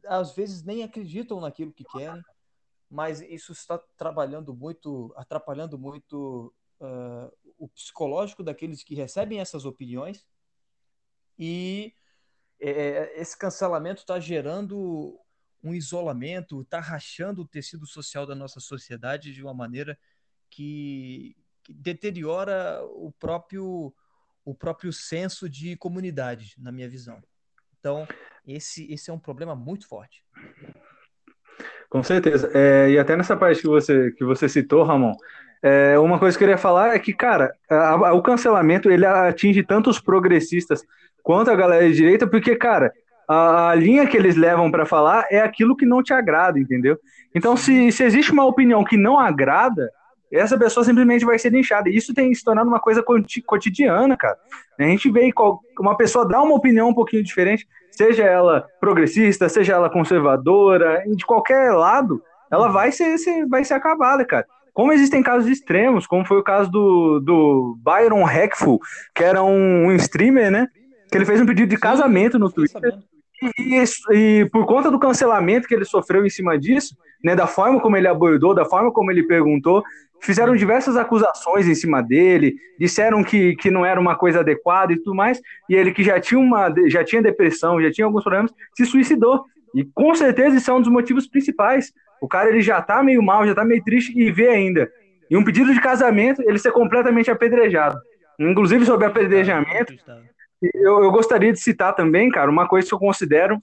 às 0.06 0.36
vezes 0.36 0.64
nem 0.64 0.84
acreditam 0.84 1.40
naquilo 1.40 1.72
que 1.72 1.86
querem, 1.86 2.22
mas 2.90 3.22
isso 3.22 3.54
está 3.54 3.78
trabalhando 3.98 4.54
muito, 4.54 5.14
atrapalhando 5.16 5.80
muito 5.80 6.54
uh, 6.82 7.32
o 7.62 7.70
psicológico 7.70 8.44
daqueles 8.44 8.84
que 8.84 8.96
recebem 8.96 9.40
essas 9.40 9.66
opiniões 9.66 10.26
e 11.38 11.94
é, 12.60 13.22
esse 13.22 13.38
cancelamento 13.38 14.02
está 14.02 14.20
gerando 14.20 15.16
um 15.64 15.72
isolamento, 15.72 16.62
está 16.62 16.80
rachando 16.80 17.44
o 17.44 17.48
tecido 17.48 17.86
social 17.86 18.26
da 18.26 18.34
nossa 18.34 18.60
sociedade 18.60 19.32
de 19.32 19.44
uma 19.44 19.54
maneira 19.54 19.98
que, 20.50 21.36
que 21.64 21.72
deteriora 21.72 22.84
o 22.84 23.12
próprio 23.12 23.94
o 24.44 24.56
próprio 24.56 24.92
senso 24.92 25.48
de 25.48 25.78
comunidade, 25.78 26.56
na 26.58 26.72
minha 26.72 26.90
visão. 26.90 27.22
Então, 27.80 28.08
esse, 28.44 28.92
esse 28.92 29.12
é 29.12 29.14
um 29.14 29.20
problema 29.20 29.56
muito 29.56 29.88
forte. 29.88 30.26
Com 31.88 32.02
certeza. 32.02 32.50
É, 32.56 32.90
e 32.90 32.98
até 32.98 33.16
nessa 33.16 33.38
parte 33.38 33.62
que 33.62 33.68
você, 33.68 34.12
que 34.14 34.26
você 34.26 34.50
citou, 34.50 34.84
Ramon, 34.84 35.14
é, 35.64 35.98
uma 36.00 36.18
coisa 36.18 36.38
que 36.38 36.44
eu 36.44 36.48
queria 36.48 36.62
falar 36.62 36.96
é 36.96 37.00
que, 37.00 37.14
cara, 37.14 37.54
a, 37.70 37.94
a, 37.94 38.14
o 38.14 38.22
cancelamento 38.22 38.90
ele 38.90 39.06
atinge 39.06 39.64
tanto 39.64 39.90
os 39.90 40.00
progressistas 40.00 40.84
quanto 41.22 41.52
a 41.52 41.56
galera 41.56 41.88
de 41.88 41.96
direita, 41.96 42.26
porque, 42.26 42.56
cara, 42.56 42.92
a, 43.28 43.70
a 43.70 43.76
linha 43.76 44.08
que 44.08 44.18
eles 44.18 44.36
levam 44.36 44.72
para 44.72 44.86
falar 44.86 45.28
é 45.30 45.40
aquilo 45.40 45.76
que 45.76 45.86
não 45.86 46.02
te 46.02 46.14
agrada, 46.14 46.60
entendeu? 46.60 46.98
Então, 47.36 47.56
se, 47.56 47.92
se 47.92 48.04
existe 48.04 48.32
uma 48.32 48.46
opinião 48.46 48.84
que 48.84 48.98
não 48.98 49.20
agrada, 49.20 49.90
essa 50.32 50.58
pessoa 50.58 50.84
simplesmente 50.84 51.26
vai 51.26 51.38
ser 51.38 51.52
linchada. 51.52 51.90
E 51.90 51.96
isso 51.96 52.14
tem 52.14 52.34
se 52.34 52.44
tornado 52.44 52.68
uma 52.68 52.80
coisa 52.80 53.04
cotidiana, 53.46 54.16
cara. 54.18 54.38
A 54.80 54.84
gente 54.84 55.12
vê 55.12 55.32
uma 55.80 55.96
pessoa 55.96 56.28
dar 56.28 56.42
uma 56.42 56.56
opinião 56.56 56.90
um 56.90 56.94
pouquinho 56.94 57.24
diferente, 57.24 57.68
seja 57.92 58.24
ela 58.24 58.66
progressista, 58.80 59.50
seja 59.50 59.74
ela 59.74 59.90
conservadora, 59.90 61.04
de 61.06 61.26
qualquer 61.26 61.72
lado, 61.74 62.22
ela 62.50 62.70
vai 62.70 62.92
ser, 62.92 63.18
vai 63.48 63.64
ser 63.64 63.74
acabada, 63.74 64.26
cara. 64.26 64.46
Como 64.74 64.94
existem 64.94 65.22
casos 65.22 65.50
extremos, 65.50 66.08
como 66.08 66.26
foi 66.26 66.38
o 66.38 66.44
caso 66.44 66.72
do, 66.72 67.20
do 67.20 67.78
Byron 67.84 68.24
Hackful, 68.24 68.80
que 69.14 69.24
era 69.24 69.44
um, 69.44 69.88
um 69.88 69.92
streamer, 69.96 70.52
né? 70.52 70.68
Que 71.12 71.18
ele 71.18 71.26
fez 71.26 71.42
um 71.42 71.46
pedido 71.46 71.70
de 71.70 71.78
casamento 71.78 72.40
no 72.40 72.52
Twitter. 72.52 72.94
e, 73.60 73.84
e, 74.12 74.50
por 74.52 74.66
conta 74.66 74.90
do 74.90 75.00
cancelamento 75.00 75.68
que 75.68 75.74
ele 75.74 75.86
sofreu 75.86 76.26
em 76.26 76.30
cima 76.30 76.58
disso, 76.58 76.96
né, 77.24 77.36
da 77.36 77.48
forma 77.48 77.80
como 77.80 77.98
ele 77.98 78.08
abordou, 78.08 78.54
da 78.54 78.66
forma 78.66 78.92
como 78.92 79.12
ele 79.12 79.24
perguntou, 79.24 79.84
fizeram 80.22 80.56
diversas 80.56 80.96
acusações 80.96 81.68
em 81.68 81.76
cima 81.76 82.02
dele, 82.02 82.56
disseram 82.80 83.24
que, 83.24 83.56
que 83.56 83.72
não 83.72 83.86
era 83.86 84.00
uma 84.00 84.16
coisa 84.16 84.40
adequada 84.40 84.94
e 84.94 84.98
tudo 84.98 85.16
mais, 85.16 85.42
e 85.68 85.76
ele 85.76 85.92
que 85.92 86.04
já 86.04 86.20
tinha, 86.20 86.40
uma, 86.40 86.74
já 86.88 87.04
tinha 87.04 87.22
depressão, 87.22 87.82
já 87.82 87.92
tinha 87.92 88.06
alguns 88.06 88.24
problemas, 88.24 88.52
se 88.76 88.86
suicidou. 88.86 89.44
E 89.74 89.84
com 89.84 90.14
certeza 90.14 90.58
isso 90.58 90.70
é 90.70 90.74
um 90.74 90.82
dos 90.82 90.92
motivos 90.92 91.28
principais. 91.28 91.92
O 92.22 92.28
cara 92.28 92.50
ele 92.50 92.62
já 92.62 92.82
tá 92.82 93.02
meio 93.02 93.22
mal, 93.22 93.46
já 93.48 93.56
tá 93.56 93.66
meio 93.66 93.84
triste 93.84 94.18
e 94.18 94.32
vê 94.32 94.48
ainda. 94.48 94.90
E 95.30 95.36
um 95.36 95.44
pedido 95.44 95.74
de 95.74 95.82
casamento, 95.82 96.42
ele 96.44 96.60
ser 96.60 96.72
completamente 96.72 97.32
apedrejado. 97.32 98.00
Inclusive 98.40 98.86
sobre 98.86 99.06
apedrejamento, 99.06 99.94
eu, 100.62 101.04
eu 101.04 101.12
gostaria 101.12 101.52
de 101.52 101.60
citar 101.60 101.96
também, 101.96 102.30
cara, 102.30 102.52
uma 102.52 102.68
coisa 102.68 102.88
que 102.88 102.94
eu 102.94 103.00
considero 103.00 103.62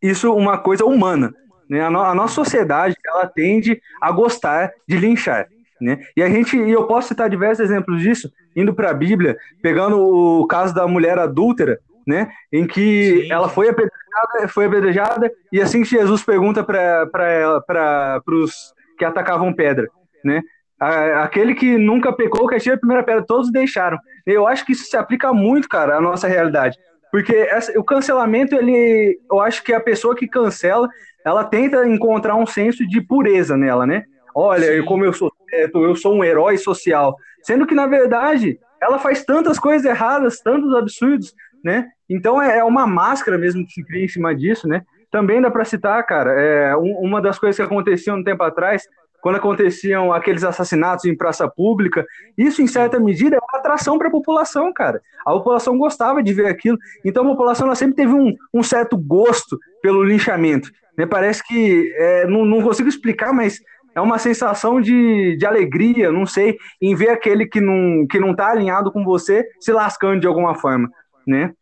isso 0.00 0.32
uma 0.34 0.58
coisa 0.58 0.84
humana. 0.84 1.34
Né? 1.68 1.80
A, 1.80 1.90
no, 1.90 2.00
a 2.00 2.14
nossa 2.14 2.34
sociedade 2.34 2.96
ela 3.04 3.26
tende 3.26 3.80
a 4.00 4.10
gostar 4.10 4.72
de 4.88 4.96
linchar. 4.96 5.46
Né? 5.80 6.00
E 6.16 6.22
a 6.22 6.28
gente, 6.28 6.56
e 6.56 6.70
eu 6.70 6.86
posso 6.86 7.08
citar 7.08 7.28
diversos 7.28 7.64
exemplos 7.64 8.00
disso, 8.00 8.32
indo 8.54 8.72
para 8.72 8.90
a 8.90 8.94
Bíblia, 8.94 9.36
pegando 9.62 9.98
o 9.98 10.46
caso 10.46 10.74
da 10.74 10.86
mulher 10.86 11.18
adúltera, 11.18 11.78
né? 12.06 12.30
Em 12.52 12.66
que 12.66 13.22
Sim. 13.22 13.32
ela 13.32 13.48
foi 13.48 13.68
apedrejada, 13.68 14.48
foi 14.48 14.66
apedrejada, 14.66 15.32
e 15.52 15.60
assim 15.60 15.82
que 15.82 15.88
Jesus 15.88 16.22
pergunta 16.22 16.62
para 16.62 18.22
os 18.28 18.74
que 18.98 19.04
atacavam 19.04 19.52
pedra, 19.52 19.88
né? 20.24 20.42
Aquele 20.78 21.54
que 21.54 21.78
nunca 21.78 22.12
pecou, 22.12 22.46
que 22.46 22.54
atira 22.54 22.74
a 22.74 22.78
primeira 22.78 23.02
pedra, 23.02 23.24
todos 23.26 23.50
deixaram. 23.50 23.98
Eu 24.26 24.46
acho 24.46 24.64
que 24.64 24.72
isso 24.72 24.84
se 24.84 24.96
aplica 24.96 25.32
muito, 25.32 25.68
cara, 25.68 25.96
à 25.96 26.00
nossa 26.00 26.28
realidade. 26.28 26.76
Porque 27.10 27.34
essa, 27.34 27.78
o 27.78 27.84
cancelamento, 27.84 28.54
ele, 28.54 29.18
eu 29.30 29.40
acho 29.40 29.64
que 29.64 29.72
a 29.72 29.80
pessoa 29.80 30.14
que 30.14 30.28
cancela, 30.28 30.86
ela 31.24 31.44
tenta 31.44 31.88
encontrar 31.88 32.36
um 32.36 32.46
senso 32.46 32.86
de 32.86 33.00
pureza 33.00 33.56
nela, 33.56 33.86
né? 33.86 34.04
Olha, 34.34 34.76
Sim. 34.76 34.84
como 34.84 35.02
eu 35.02 35.14
sou 35.14 35.32
eu 35.72 35.96
sou 35.96 36.14
um 36.14 36.24
herói 36.24 36.58
social. 36.58 37.16
Sendo 37.42 37.66
que, 37.66 37.74
na 37.74 37.86
verdade, 37.86 38.58
ela 38.82 38.98
faz 38.98 39.24
tantas 39.24 39.58
coisas 39.58 39.86
erradas, 39.86 40.40
tantos 40.40 40.74
absurdos, 40.74 41.34
né? 41.66 41.88
Então 42.08 42.40
é, 42.40 42.58
é 42.58 42.64
uma 42.64 42.86
máscara 42.86 43.36
mesmo 43.36 43.66
que 43.66 43.72
se 43.72 43.84
cria 43.84 44.04
em 44.04 44.08
cima 44.08 44.32
disso, 44.32 44.68
né? 44.68 44.82
Também 45.10 45.42
dá 45.42 45.50
para 45.50 45.64
citar, 45.64 46.00
cara, 46.06 46.30
é, 46.40 46.76
um, 46.76 47.00
uma 47.00 47.20
das 47.20 47.40
coisas 47.40 47.56
que 47.56 47.62
aconteciam 47.62 48.18
um 48.18 48.22
tempo 48.22 48.44
atrás, 48.44 48.84
quando 49.20 49.36
aconteciam 49.36 50.12
aqueles 50.12 50.44
assassinatos 50.44 51.04
em 51.06 51.16
praça 51.16 51.48
pública, 51.48 52.06
isso 52.38 52.62
em 52.62 52.68
certa 52.68 53.00
medida 53.00 53.34
é 53.34 53.40
uma 53.40 53.58
atração 53.58 53.98
para 53.98 54.06
a 54.06 54.12
população, 54.12 54.72
cara. 54.72 55.02
A 55.26 55.32
população 55.32 55.76
gostava 55.76 56.22
de 56.22 56.32
ver 56.32 56.46
aquilo, 56.46 56.78
então 57.04 57.24
a 57.24 57.30
população 57.30 57.74
sempre 57.74 57.96
teve 57.96 58.12
um, 58.12 58.32
um 58.54 58.62
certo 58.62 58.96
gosto 58.96 59.58
pelo 59.82 60.04
linchamento. 60.04 60.70
Né? 60.96 61.04
Parece 61.04 61.42
que, 61.44 61.92
é, 61.96 62.26
não, 62.28 62.44
não 62.44 62.62
consigo 62.62 62.88
explicar, 62.88 63.32
mas 63.32 63.58
é 63.96 64.00
uma 64.00 64.18
sensação 64.18 64.78
de, 64.80 65.36
de 65.36 65.46
alegria, 65.46 66.12
não 66.12 66.26
sei, 66.26 66.58
em 66.80 66.94
ver 66.94 67.08
aquele 67.08 67.46
que 67.46 67.60
não, 67.60 68.06
que 68.06 68.20
não 68.20 68.36
tá 68.36 68.50
alinhado 68.50 68.92
com 68.92 69.02
você 69.02 69.44
se 69.58 69.72
lascando 69.72 70.20
de 70.20 70.26
alguma 70.26 70.54
forma, 70.54 70.88
né? 71.26 71.52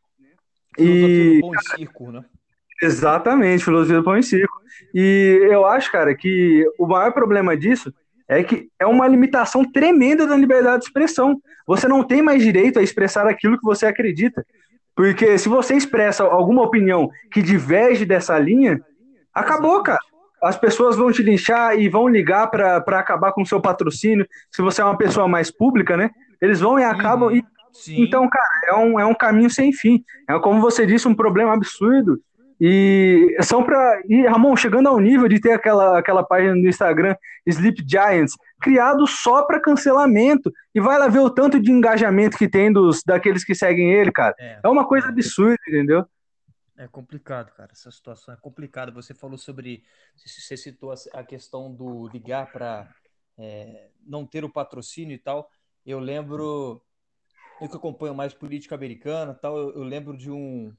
E... 0.78 1.38
Pão 1.40 1.54
e 1.54 1.76
circo, 1.76 2.12
né? 2.12 2.25
Exatamente, 2.83 3.64
filosofia 3.64 3.99
do 3.99 4.04
pão 4.04 4.18
e 4.18 4.23
circo. 4.23 4.61
E 4.92 5.49
eu 5.50 5.64
acho, 5.64 5.90
cara, 5.90 6.14
que 6.14 6.64
o 6.78 6.87
maior 6.87 7.12
problema 7.12 7.56
disso 7.56 7.92
é 8.28 8.42
que 8.42 8.68
é 8.78 8.87
uma 8.87 9.06
limitação 9.06 9.64
tremenda 9.64 10.26
da 10.26 10.37
liberdade 10.37 10.80
de 10.80 10.87
expressão. 10.87 11.40
Você 11.66 11.87
não 11.87 12.02
tem 12.02 12.21
mais 12.21 12.42
direito 12.42 12.78
a 12.78 12.83
expressar 12.83 13.26
aquilo 13.26 13.59
que 13.59 13.64
você 13.64 13.87
acredita. 13.87 14.44
Porque 14.97 15.38
se 15.38 15.49
você 15.49 15.75
expressa 15.75 16.25
alguma 16.25 16.62
opinião 16.62 17.11
que 17.30 17.42
diverge 17.42 18.04
dessa 18.04 18.38
linha, 18.38 18.80
acabou, 19.33 19.83
cara 19.83 20.00
as 20.44 20.59
pessoas 20.59 20.94
vão 20.94 21.11
te 21.11 21.23
linchar 21.23 21.78
e 21.78 21.88
vão 21.88 22.06
ligar 22.06 22.49
para 22.49 22.76
acabar 22.99 23.33
com 23.33 23.40
o 23.40 23.47
seu 23.47 23.62
patrocínio. 23.62 24.28
Se 24.50 24.61
você 24.61 24.83
é 24.83 24.85
uma 24.85 24.97
pessoa 24.97 25.26
mais 25.26 25.50
pública, 25.50 25.97
né? 25.97 26.11
Eles 26.38 26.61
vão 26.61 26.78
e 26.78 26.85
acabam. 26.85 27.30
Uhum. 27.30 27.37
E, 27.37 27.44
então, 27.88 28.28
cara, 28.28 28.61
é 28.69 28.75
um, 28.75 29.00
é 29.00 29.07
um 29.07 29.14
caminho 29.14 29.50
sem 29.50 29.73
fim. 29.73 30.04
É 30.28 30.38
como 30.38 30.61
você 30.61 30.87
disse, 30.87 31.09
um 31.09 31.14
problema 31.14 31.52
absurdo. 31.54 32.21
E 32.61 33.37
são 33.43 33.64
para. 33.64 34.02
E, 34.09 34.26
Ramon, 34.26 34.57
chegando 34.57 34.88
ao 34.88 35.00
nível 35.00 35.28
de 35.28 35.40
ter 35.40 35.52
aquela, 35.52 35.99
aquela 35.99 36.23
página 36.23 36.54
no 36.54 36.69
Instagram, 36.69 37.16
Sleep 37.47 37.85
Giants, 37.87 38.35
criado 38.61 39.07
só 39.07 39.43
para 39.45 39.61
cancelamento. 39.61 40.52
E 40.75 40.81
vai 40.81 40.99
lá 40.99 41.09
ver 41.09 41.19
o 41.19 41.31
tanto 41.31 41.61
de 41.61 41.71
engajamento 41.71 42.38
que 42.38 42.49
tem 42.49 42.73
dos, 42.73 43.02
daqueles 43.04 43.45
que 43.45 43.54
seguem 43.54 43.93
ele, 43.93 44.12
cara. 44.12 44.35
É, 44.38 44.61
é 44.62 44.69
uma 44.69 44.87
coisa 44.87 45.09
absurda, 45.09 45.59
entendeu? 45.69 46.07
É 46.76 46.87
complicado, 46.88 47.52
cara. 47.54 47.71
Essa 47.73 47.90
situação 47.90 48.33
é 48.33 48.37
complicada. 48.37 48.93
Você 48.93 49.14
falou 49.14 49.37
sobre. 49.37 49.83
Você 50.16 50.57
citou 50.57 50.95
a 51.12 51.25
questão 51.25 51.73
do 51.73 52.09
ligar 52.09 52.50
para 52.52 52.88
é, 53.37 53.88
não 54.07 54.25
ter 54.25 54.45
o 54.45 54.52
patrocínio 54.52 55.14
e 55.14 55.19
tal. 55.19 55.50
Eu 55.85 55.99
lembro. 55.99 56.81
Eu 57.61 57.69
que 57.69 57.77
acompanho 57.77 58.15
mais 58.15 58.35
política 58.35 58.75
americana 58.75 59.35
tal, 59.35 59.57
eu, 59.57 59.75
eu 59.75 59.83
lembro 59.83 60.17
de 60.17 60.31
um. 60.31 60.73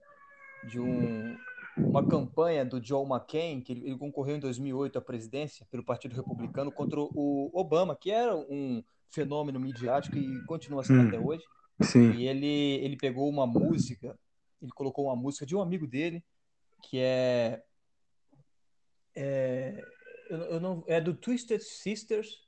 De 0.69 0.79
um 0.79 1.37
uma 1.77 2.07
campanha 2.07 2.63
do 2.63 2.79
John 2.79 3.05
McCain, 3.05 3.59
que 3.59 3.73
ele, 3.73 3.87
ele 3.87 3.97
concorreu 3.97 4.37
em 4.37 4.39
2008 4.39 4.97
à 4.97 5.01
presidência 5.01 5.67
pelo 5.69 5.83
Partido 5.83 6.15
Republicano 6.15 6.71
contra 6.71 6.97
o 7.01 7.51
Obama, 7.53 7.97
que 7.97 8.09
era 8.11 8.33
um 8.33 8.81
fenômeno 9.09 9.59
midiático 9.59 10.17
e 10.17 10.41
continua 10.45 10.85
sendo 10.85 11.01
hum, 11.01 11.07
até 11.09 11.19
hoje. 11.19 11.43
Sim. 11.81 12.11
E 12.11 12.29
ele, 12.29 12.47
ele 12.81 12.95
pegou 12.95 13.27
uma 13.27 13.45
música 13.45 14.17
ele 14.65 14.71
colocou 14.71 15.05
uma 15.05 15.15
música 15.15 15.45
de 15.45 15.55
um 15.55 15.61
amigo 15.61 15.87
dele, 15.87 16.23
que 16.83 16.99
é. 16.99 17.63
É, 19.15 19.81
eu, 20.29 20.37
eu 20.37 20.59
não, 20.59 20.83
é 20.87 20.99
do 20.99 21.13
Twisted 21.13 21.61
Sisters, 21.61 22.44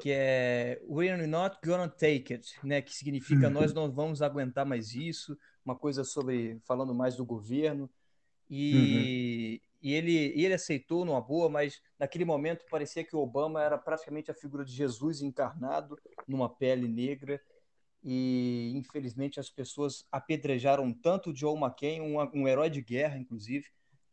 que 0.00 0.10
é 0.12 0.80
We're 0.88 1.26
not 1.26 1.58
gonna 1.64 1.88
take 1.88 2.32
it, 2.32 2.54
né? 2.62 2.82
Que 2.82 2.94
significa 2.94 3.48
nós 3.50 3.72
não 3.72 3.90
vamos 3.90 4.22
aguentar 4.22 4.66
mais 4.66 4.94
isso, 4.94 5.36
uma 5.64 5.76
coisa 5.76 6.04
sobre 6.04 6.58
falando 6.64 6.94
mais 6.94 7.16
do 7.16 7.24
governo. 7.24 7.88
E, 8.50 8.74
uhum. 8.74 9.88
e, 9.88 9.94
ele, 9.94 10.14
ele 10.36 10.54
aceitou 10.54 11.04
numa 11.04 11.20
boa, 11.20 11.48
mas 11.48 11.80
naquele 11.98 12.24
momento 12.24 12.64
parecia 12.70 13.02
que 13.02 13.16
o 13.16 13.20
Obama 13.20 13.62
era 13.62 13.78
praticamente 13.78 14.30
a 14.30 14.34
figura 14.34 14.64
de 14.64 14.72
Jesus 14.72 15.22
encarnado 15.22 15.98
numa 16.28 16.48
pele 16.48 16.86
negra 16.86 17.40
e 18.02 18.72
infelizmente 18.76 19.40
as 19.40 19.48
pessoas 19.48 20.06
apedrejaram 20.12 20.92
tanto 20.92 21.30
o 21.30 21.36
Joe 21.36 21.58
McCain, 21.58 22.02
um, 22.02 22.18
um 22.34 22.46
herói 22.46 22.68
de 22.68 22.82
guerra, 22.82 23.16
inclusive, 23.16 23.66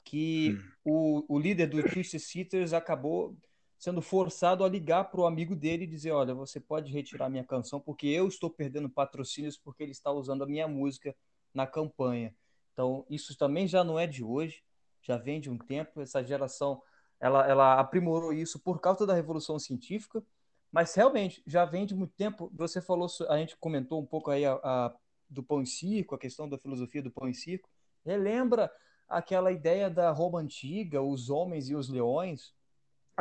que 0.06 0.58
hum. 0.86 1.24
o, 1.28 1.36
o 1.36 1.40
líder 1.40 1.68
do 1.68 1.84
Twisted 1.84 2.22
Sitters 2.22 2.72
acabou 2.72 3.38
sendo 3.82 4.02
forçado 4.02 4.64
a 4.64 4.70
ligar 4.70 5.06
para 5.06 5.22
o 5.22 5.26
amigo 5.26 5.56
dele 5.56 5.86
e 5.86 5.88
dizer: 5.88 6.12
Olha, 6.12 6.34
você 6.34 6.60
pode 6.60 6.92
retirar 6.92 7.30
minha 7.30 7.44
canção 7.44 7.82
porque 7.82 8.08
eu 8.08 8.28
estou 8.28 8.50
perdendo 8.50 8.90
patrocínios 8.90 9.58
porque 9.58 9.84
ele 9.84 9.92
está 9.92 10.12
usando 10.12 10.44
a 10.44 10.48
minha 10.48 10.68
música 10.68 11.16
na 11.54 11.66
campanha. 11.66 12.34
Então, 12.74 13.06
isso 13.10 13.36
também 13.38 13.68
já 13.68 13.84
não 13.84 14.00
é 14.00 14.06
de 14.06 14.24
hoje, 14.24 14.64
já 15.02 15.18
vem 15.18 15.42
de 15.42 15.50
um 15.50 15.58
tempo. 15.58 16.00
Essa 16.02 16.24
geração 16.24 16.82
ela, 17.20 17.48
ela 17.48 17.80
aprimorou 17.80 18.32
isso 18.32 18.60
por 18.60 18.80
causa 18.80 19.06
da 19.06 19.14
revolução 19.14 19.58
científica 19.58 20.24
mas 20.72 20.96
realmente, 20.96 21.44
já 21.46 21.66
vem 21.66 21.86
de 21.86 21.94
muito 21.94 22.14
tempo. 22.14 22.50
Você 22.56 22.82
falou, 22.82 23.08
a 23.28 23.38
gente 23.38 23.58
comentou 23.58 24.02
um 24.02 24.06
pouco 24.06 24.32
aí 24.32 24.46
a, 24.46 24.54
a, 24.64 24.96
do 25.30 25.44
pão 25.44 25.62
e 25.62 25.68
circo, 25.68 26.16
a 26.16 26.20
questão 26.20 26.48
da 26.48 26.58
filosofia 26.58 27.02
do 27.04 27.12
pão 27.12 27.28
e 27.28 27.34
circo. 27.34 27.70
Relembra 28.06 28.72
aquela 29.08 29.52
ideia 29.52 29.90
da 29.90 30.10
Roma 30.12 30.40
antiga, 30.40 31.02
os 31.02 31.30
homens 31.30 31.70
e 31.70 31.76
os 31.76 31.90
leões, 31.90 32.54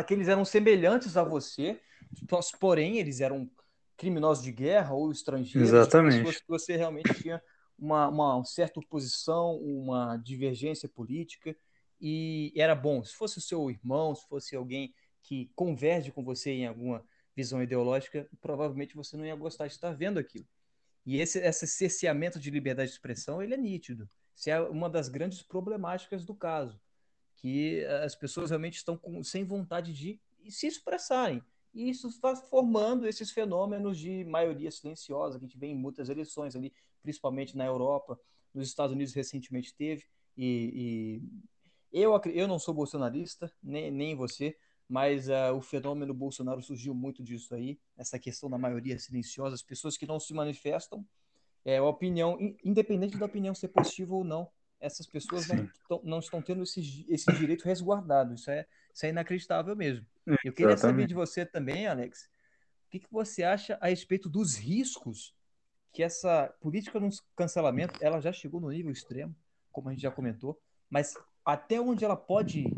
aqueles 0.00 0.28
eram 0.28 0.44
semelhantes 0.44 1.16
a 1.16 1.22
você, 1.22 1.80
porém 2.58 2.98
eles 2.98 3.20
eram 3.20 3.50
criminosos 3.96 4.42
de 4.42 4.50
guerra 4.50 4.94
ou 4.94 5.12
estrangeiros, 5.12 5.68
Exatamente. 5.68 6.18
pessoas 6.18 6.36
que 6.38 6.48
você 6.48 6.76
realmente 6.76 7.14
tinha 7.14 7.42
uma, 7.78 8.08
uma 8.08 8.44
certa 8.44 8.80
oposição, 8.80 9.56
uma 9.56 10.16
divergência 10.16 10.88
política, 10.88 11.54
e 12.00 12.52
era 12.56 12.74
bom. 12.74 13.04
Se 13.04 13.14
fosse 13.14 13.38
o 13.38 13.42
seu 13.42 13.70
irmão, 13.70 14.14
se 14.14 14.26
fosse 14.26 14.56
alguém 14.56 14.94
que 15.22 15.50
converge 15.54 16.10
com 16.10 16.24
você 16.24 16.50
em 16.50 16.66
alguma 16.66 17.04
visão 17.36 17.62
ideológica, 17.62 18.28
provavelmente 18.40 18.96
você 18.96 19.16
não 19.16 19.24
ia 19.24 19.36
gostar 19.36 19.66
de 19.66 19.74
estar 19.74 19.92
vendo 19.92 20.18
aquilo. 20.18 20.46
E 21.04 21.20
esse, 21.20 21.38
esse 21.38 21.66
cerceamento 21.66 22.38
de 22.38 22.50
liberdade 22.50 22.88
de 22.88 22.94
expressão, 22.94 23.42
ele 23.42 23.54
é 23.54 23.56
nítido. 23.56 24.08
Isso 24.34 24.50
é 24.50 24.60
uma 24.60 24.88
das 24.88 25.08
grandes 25.08 25.42
problemáticas 25.42 26.24
do 26.24 26.34
caso, 26.34 26.80
que 27.40 27.84
as 28.04 28.14
pessoas 28.14 28.50
realmente 28.50 28.76
estão 28.76 28.96
com, 28.96 29.22
sem 29.24 29.44
vontade 29.44 29.92
de 29.92 30.20
se 30.48 30.66
expressarem. 30.66 31.42
E 31.72 31.88
isso 31.88 32.08
está 32.08 32.36
formando 32.36 33.06
esses 33.06 33.30
fenômenos 33.30 33.98
de 33.98 34.24
maioria 34.24 34.70
silenciosa 34.70 35.38
que 35.38 35.44
a 35.44 35.48
gente 35.48 35.58
vê 35.58 35.68
em 35.68 35.74
muitas 35.74 36.08
eleições 36.08 36.54
ali, 36.54 36.72
principalmente 37.02 37.56
na 37.56 37.64
Europa, 37.64 38.20
nos 38.52 38.68
Estados 38.68 38.92
Unidos 38.92 39.14
recentemente 39.14 39.74
teve. 39.74 40.04
E, 40.36 41.22
e 41.92 42.02
eu, 42.02 42.20
eu 42.26 42.46
não 42.46 42.58
sou 42.58 42.74
bolsonarista, 42.74 43.50
nem, 43.62 43.90
nem 43.90 44.14
você, 44.14 44.56
mas 44.88 45.28
uh, 45.28 45.54
o 45.56 45.62
fenômeno 45.62 46.12
Bolsonaro 46.12 46.60
surgiu 46.60 46.92
muito 46.92 47.22
disso 47.22 47.54
aí, 47.54 47.78
essa 47.96 48.18
questão 48.18 48.50
da 48.50 48.58
maioria 48.58 48.98
silenciosa, 48.98 49.54
as 49.54 49.62
pessoas 49.62 49.96
que 49.96 50.06
não 50.06 50.18
se 50.18 50.34
manifestam, 50.34 51.06
é 51.64 51.78
a 51.78 51.84
opinião, 51.84 52.36
independente 52.64 53.16
da 53.16 53.26
opinião 53.26 53.54
ser 53.54 53.68
positiva 53.68 54.14
ou 54.14 54.24
não, 54.24 54.50
essas 54.80 55.06
pessoas 55.06 55.46
não, 55.48 55.68
tão, 55.88 56.00
não, 56.02 56.18
estão 56.18 56.40
tendo 56.40 56.62
esse, 56.62 57.06
esse 57.08 57.32
direito 57.32 57.64
resguardado. 57.64 58.34
Isso 58.34 58.50
é, 58.50 58.66
isso 58.92 59.06
é 59.06 59.10
inacreditável 59.10 59.76
mesmo. 59.76 60.06
Eu 60.44 60.52
queria 60.52 60.76
saber 60.76 61.06
de 61.06 61.14
você 61.14 61.44
também, 61.44 61.86
Alex, 61.86 62.24
o 62.86 62.90
que, 62.90 63.00
que 63.00 63.12
você 63.12 63.42
acha 63.42 63.78
a 63.80 63.88
respeito 63.88 64.28
dos 64.28 64.56
riscos 64.56 65.34
que 65.92 66.02
essa 66.02 66.52
política 66.60 67.00
de 67.00 67.08
cancelamento 67.36 67.98
ela 68.00 68.20
já 68.20 68.32
chegou 68.32 68.60
no 68.60 68.70
nível 68.70 68.92
extremo, 68.92 69.34
como 69.72 69.88
a 69.88 69.92
gente 69.92 70.02
já 70.02 70.10
comentou, 70.10 70.58
mas 70.88 71.14
até 71.44 71.80
onde 71.80 72.04
ela 72.04 72.16
pode 72.16 72.60
ir? 72.60 72.74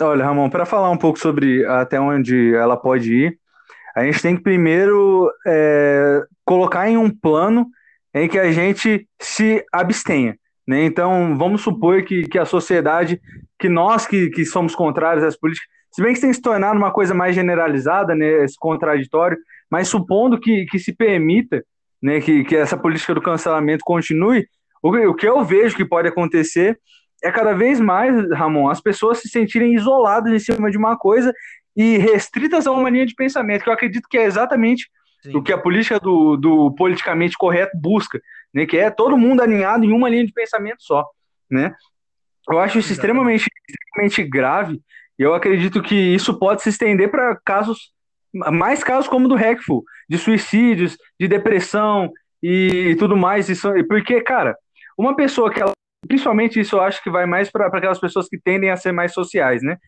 Olha, 0.00 0.24
Ramon, 0.24 0.50
para 0.50 0.66
falar 0.66 0.90
um 0.90 0.98
pouco 0.98 1.18
sobre 1.18 1.64
até 1.66 2.00
onde 2.00 2.54
ela 2.54 2.76
pode 2.76 3.14
ir, 3.14 3.40
a 3.94 4.04
gente 4.04 4.20
tem 4.20 4.36
que 4.36 4.42
primeiro 4.42 5.30
é, 5.46 6.26
colocar 6.44 6.88
em 6.88 6.96
um 6.96 7.08
plano 7.08 7.70
em 8.14 8.28
que 8.28 8.38
a 8.38 8.52
gente 8.52 9.08
se 9.20 9.64
abstenha. 9.72 10.36
Né? 10.66 10.84
Então, 10.84 11.36
vamos 11.36 11.62
supor 11.62 12.02
que, 12.04 12.22
que 12.28 12.38
a 12.38 12.44
sociedade, 12.44 13.20
que 13.58 13.68
nós 13.68 14.06
que, 14.06 14.30
que 14.30 14.44
somos 14.44 14.74
contrários 14.74 15.24
às 15.24 15.36
políticas, 15.36 15.68
se 15.90 16.02
bem 16.02 16.14
que 16.14 16.20
tem 16.20 16.32
se 16.32 16.40
tornado 16.40 16.78
uma 16.78 16.92
coisa 16.92 17.14
mais 17.14 17.34
generalizada, 17.34 18.14
né, 18.14 18.44
esse 18.44 18.56
contraditório, 18.58 19.38
mas 19.70 19.88
supondo 19.88 20.40
que, 20.40 20.64
que 20.66 20.78
se 20.78 20.92
permita 20.92 21.64
né, 22.02 22.20
que, 22.20 22.44
que 22.44 22.56
essa 22.56 22.76
política 22.76 23.14
do 23.14 23.22
cancelamento 23.22 23.84
continue, 23.84 24.46
o, 24.82 24.90
o 24.90 25.14
que 25.14 25.26
eu 25.26 25.44
vejo 25.44 25.76
que 25.76 25.84
pode 25.84 26.08
acontecer 26.08 26.78
é 27.22 27.30
cada 27.30 27.54
vez 27.54 27.80
mais, 27.80 28.14
Ramon, 28.30 28.68
as 28.68 28.80
pessoas 28.80 29.18
se 29.18 29.28
sentirem 29.28 29.74
isoladas 29.74 30.32
em 30.32 30.38
cima 30.38 30.70
de 30.70 30.76
uma 30.76 30.96
coisa 30.96 31.32
e 31.76 31.96
restritas 31.96 32.66
a 32.66 32.72
uma 32.72 32.90
linha 32.90 33.06
de 33.06 33.14
pensamento, 33.14 33.62
que 33.62 33.68
eu 33.68 33.72
acredito 33.72 34.08
que 34.08 34.18
é 34.18 34.24
exatamente 34.24 34.88
Sim. 35.24 35.36
o 35.36 35.42
que 35.42 35.52
a 35.52 35.58
política 35.58 35.98
do, 35.98 36.36
do 36.36 36.70
politicamente 36.74 37.36
correto 37.36 37.76
busca, 37.78 38.20
né, 38.52 38.66
que 38.66 38.76
é 38.76 38.90
todo 38.90 39.16
mundo 39.16 39.40
alinhado 39.40 39.84
em 39.84 39.92
uma 39.92 40.08
linha 40.10 40.26
de 40.26 40.32
pensamento 40.32 40.82
só, 40.82 41.08
né? 41.50 41.74
Eu 42.46 42.58
acho 42.58 42.78
isso 42.78 42.92
extremamente, 42.92 43.48
extremamente 43.66 44.22
grave 44.22 44.82
e 45.18 45.22
eu 45.22 45.34
acredito 45.34 45.80
que 45.80 45.94
isso 45.94 46.38
pode 46.38 46.62
se 46.62 46.68
estender 46.68 47.10
para 47.10 47.38
casos, 47.42 47.90
mais 48.34 48.84
casos 48.84 49.08
como 49.08 49.24
o 49.24 49.28
do 49.28 49.34
Hackful, 49.34 49.82
de 50.06 50.18
suicídios, 50.18 50.98
de 51.18 51.26
depressão 51.26 52.12
e 52.42 52.94
tudo 52.98 53.16
mais, 53.16 53.48
isso, 53.48 53.72
porque, 53.88 54.20
cara, 54.20 54.54
uma 54.98 55.16
pessoa 55.16 55.50
que 55.50 55.62
ela, 55.62 55.72
principalmente 56.06 56.60
isso 56.60 56.76
eu 56.76 56.82
acho 56.82 57.02
que 57.02 57.08
vai 57.08 57.24
mais 57.24 57.50
para 57.50 57.68
aquelas 57.68 57.98
pessoas 57.98 58.28
que 58.28 58.38
tendem 58.38 58.68
a 58.68 58.76
ser 58.76 58.92
mais 58.92 59.14
sociais, 59.14 59.62
né? 59.62 59.78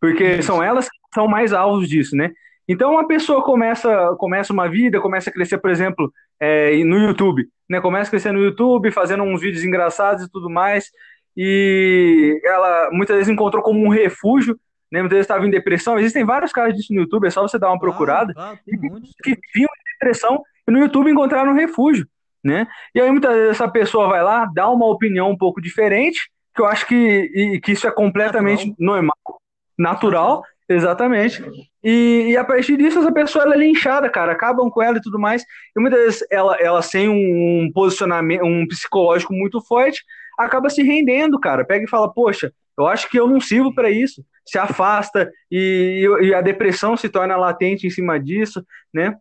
Porque 0.00 0.36
isso. 0.36 0.44
são 0.44 0.62
elas 0.62 0.88
que 0.88 0.96
são 1.12 1.26
mais 1.26 1.52
alvos 1.52 1.88
disso, 1.88 2.14
né? 2.14 2.30
Então 2.68 2.92
uma 2.92 3.06
pessoa 3.06 3.42
começa, 3.42 4.14
começa 4.18 4.52
uma 4.52 4.68
vida, 4.68 5.00
começa 5.00 5.30
a 5.30 5.32
crescer, 5.32 5.58
por 5.58 5.70
exemplo, 5.70 6.12
é, 6.40 6.82
no 6.84 6.98
YouTube, 6.98 7.46
né? 7.68 7.80
Começa 7.80 8.08
a 8.08 8.10
crescer 8.10 8.32
no 8.32 8.42
YouTube, 8.42 8.90
fazendo 8.90 9.22
uns 9.22 9.40
vídeos 9.40 9.64
engraçados 9.64 10.24
e 10.24 10.30
tudo 10.30 10.48
mais, 10.48 10.90
e 11.36 12.40
ela 12.44 12.90
muitas 12.92 13.16
vezes 13.16 13.32
encontrou 13.32 13.62
como 13.62 13.84
um 13.84 13.88
refúgio, 13.88 14.58
né? 14.90 15.00
Muitas 15.00 15.16
vezes 15.16 15.24
estava 15.24 15.46
em 15.46 15.50
depressão. 15.50 15.98
Existem 15.98 16.24
vários 16.24 16.52
casos 16.52 16.74
disso 16.76 16.94
no 16.94 17.00
YouTube, 17.00 17.26
é 17.26 17.30
só 17.30 17.42
você 17.42 17.58
dar 17.58 17.68
uma 17.68 17.78
procurada. 17.78 18.32
Claro, 18.32 18.58
claro, 18.64 19.02
que 19.22 19.38
viam 19.54 19.68
depressão 20.00 20.42
e 20.66 20.70
no 20.70 20.78
YouTube 20.78 21.10
encontraram 21.10 21.52
um 21.52 21.56
refúgio, 21.56 22.06
né? 22.42 22.66
E 22.94 23.00
aí 23.00 23.10
muitas 23.10 23.34
vezes 23.34 23.50
essa 23.50 23.68
pessoa 23.68 24.08
vai 24.08 24.22
lá, 24.22 24.46
dá 24.54 24.68
uma 24.70 24.86
opinião 24.86 25.30
um 25.30 25.36
pouco 25.36 25.60
diferente, 25.60 26.30
que 26.54 26.62
eu 26.62 26.66
acho 26.66 26.86
que, 26.86 26.94
e, 26.94 27.60
que 27.60 27.72
isso 27.72 27.86
é 27.86 27.90
completamente 27.90 28.68
natural, 28.68 28.76
normal, 28.78 29.40
natural 29.78 30.42
Exatamente. 30.68 31.42
E, 31.82 32.28
e, 32.30 32.36
a 32.36 32.44
partir 32.44 32.76
disso, 32.76 32.98
essa 32.98 33.12
pessoa 33.12 33.44
ela 33.44 33.54
é 33.54 33.58
linchada, 33.58 34.08
cara. 34.08 34.32
Acabam 34.32 34.70
com 34.70 34.82
ela 34.82 34.96
e 34.96 35.02
tudo 35.02 35.18
mais. 35.18 35.44
E 35.76 35.80
muitas 35.80 36.00
vezes 36.00 36.26
ela, 36.30 36.56
ela 36.56 36.80
sem 36.80 37.08
um 37.08 37.70
posicionamento, 37.72 38.44
um 38.44 38.66
psicológico 38.66 39.34
muito 39.34 39.60
forte, 39.60 40.02
acaba 40.38 40.70
se 40.70 40.82
rendendo, 40.82 41.38
cara. 41.38 41.64
Pega 41.64 41.84
e 41.84 41.88
fala, 41.88 42.10
poxa, 42.12 42.50
eu 42.78 42.86
acho 42.86 43.10
que 43.10 43.18
eu 43.18 43.26
não 43.26 43.40
sirvo 43.40 43.74
para 43.74 43.90
isso. 43.90 44.24
Se 44.46 44.58
afasta 44.58 45.30
e, 45.50 46.06
e, 46.22 46.34
a 46.34 46.40
depressão 46.40 46.96
se 46.96 47.08
torna 47.08 47.36
latente 47.36 47.86
em 47.86 47.90
cima 47.90 48.18
disso, 48.18 48.64
né? 48.92 49.14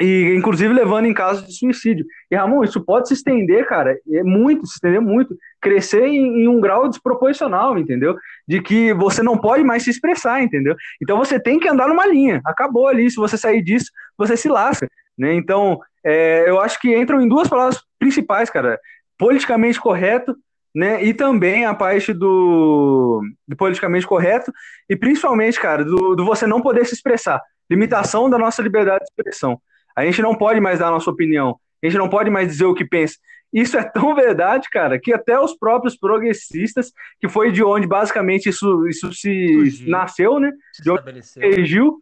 E 0.00 0.34
inclusive 0.36 0.72
levando 0.72 1.06
em 1.06 1.14
casos 1.14 1.46
de 1.46 1.52
suicídio. 1.56 2.06
E 2.30 2.36
Ramon, 2.36 2.62
isso 2.62 2.80
pode 2.80 3.08
se 3.08 3.14
estender, 3.14 3.66
cara, 3.66 3.98
é 4.10 4.22
muito, 4.22 4.66
se 4.66 4.74
estender 4.74 5.00
muito, 5.00 5.36
crescer 5.60 6.06
em, 6.06 6.42
em, 6.42 6.48
um 6.48 6.60
grau 6.60 6.88
desproporcional, 6.88 7.76
entendeu? 7.78 8.16
De 8.46 8.60
que 8.62 8.94
você 8.94 9.22
não 9.22 9.36
pode 9.36 9.64
mais 9.64 9.82
se 9.82 9.90
expressar, 9.90 10.42
entendeu? 10.42 10.76
Então 11.02 11.18
você 11.18 11.40
tem 11.40 11.58
que 11.58 11.68
andar 11.68 11.88
numa 11.88 12.06
linha, 12.06 12.40
acabou 12.44 12.86
ali, 12.86 13.10
se 13.10 13.16
você 13.16 13.36
sair 13.36 13.62
disso, 13.62 13.90
você 14.16 14.36
se 14.36 14.48
lasca, 14.48 14.88
né? 15.16 15.34
Então, 15.34 15.80
é, 16.04 16.48
eu 16.48 16.60
acho 16.60 16.80
que 16.80 16.96
entram 16.96 17.20
em 17.20 17.28
duas 17.28 17.48
palavras 17.48 17.82
principais, 17.98 18.48
cara, 18.50 18.78
politicamente 19.18 19.80
correto, 19.80 20.36
né? 20.72 21.02
E 21.02 21.12
também 21.12 21.64
a 21.64 21.74
parte 21.74 22.12
do, 22.12 23.20
do 23.48 23.56
politicamente 23.56 24.06
correto 24.06 24.52
e 24.88 24.94
principalmente, 24.94 25.58
cara, 25.60 25.84
do, 25.84 26.14
do 26.14 26.24
você 26.24 26.46
não 26.46 26.62
poder 26.62 26.86
se 26.86 26.94
expressar, 26.94 27.42
limitação 27.68 28.30
da 28.30 28.38
nossa 28.38 28.62
liberdade 28.62 29.00
de 29.00 29.10
expressão. 29.10 29.60
A 29.98 30.04
gente 30.04 30.22
não 30.22 30.34
pode 30.34 30.60
mais 30.60 30.78
dar 30.78 30.88
a 30.88 30.90
nossa 30.92 31.10
opinião. 31.10 31.58
A 31.82 31.86
gente 31.86 31.98
não 31.98 32.08
pode 32.08 32.30
mais 32.30 32.46
dizer 32.46 32.66
o 32.66 32.74
que 32.74 32.84
pensa. 32.84 33.16
Isso 33.52 33.76
é 33.76 33.82
tão 33.82 34.14
verdade, 34.14 34.68
cara, 34.70 34.98
que 34.98 35.12
até 35.12 35.38
os 35.40 35.56
próprios 35.56 35.96
progressistas, 35.96 36.92
que 37.18 37.28
foi 37.28 37.50
de 37.50 37.64
onde 37.64 37.86
basicamente 37.86 38.48
isso, 38.48 38.86
isso 38.86 39.12
se 39.12 39.54
Surgiu, 39.54 39.90
nasceu, 39.90 40.38
né? 40.38 40.52
Se 40.72 40.82
de 40.82 40.90
onde 40.90 41.22
surgiu, 41.22 41.98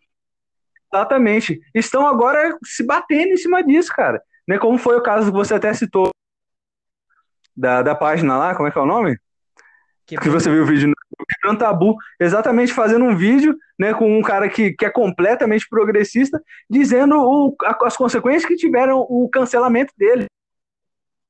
exatamente. 0.93 1.59
Estão 1.75 2.07
agora 2.07 2.55
se 2.65 2.85
batendo 2.85 3.33
em 3.33 3.37
cima 3.39 3.63
disso, 3.63 3.91
cara. 3.95 4.21
Né? 4.47 4.59
Como 4.59 4.77
foi 4.77 4.97
o 4.97 5.03
caso 5.03 5.31
que 5.31 5.37
você 5.37 5.55
até 5.55 5.73
citou 5.73 6.11
da, 7.57 7.81
da 7.81 7.95
página 7.95 8.37
lá, 8.37 8.55
como 8.55 8.69
é 8.69 8.71
que 8.71 8.79
é 8.79 8.83
o 8.83 8.87
nome? 8.87 9.19
Que, 10.05 10.19
que 10.19 10.29
você 10.29 10.51
viu 10.51 10.65
o 10.65 10.67
vídeo 10.67 10.93
Quebrando 11.47 11.59
Tabu, 11.59 11.97
exatamente 12.19 12.73
fazendo 12.73 13.05
um 13.05 13.17
vídeo 13.17 13.57
né, 13.79 13.95
com 13.95 14.19
um 14.19 14.23
cara 14.23 14.49
que, 14.49 14.73
que 14.73 14.85
é 14.85 14.91
completamente 14.91 15.69
progressista, 15.69 16.43
dizendo 16.69 17.17
o, 17.17 17.55
as 17.83 17.97
consequências 17.97 18.45
que 18.45 18.57
tiveram 18.57 19.01
o 19.01 19.29
cancelamento 19.29 19.93
dele. 19.97 20.27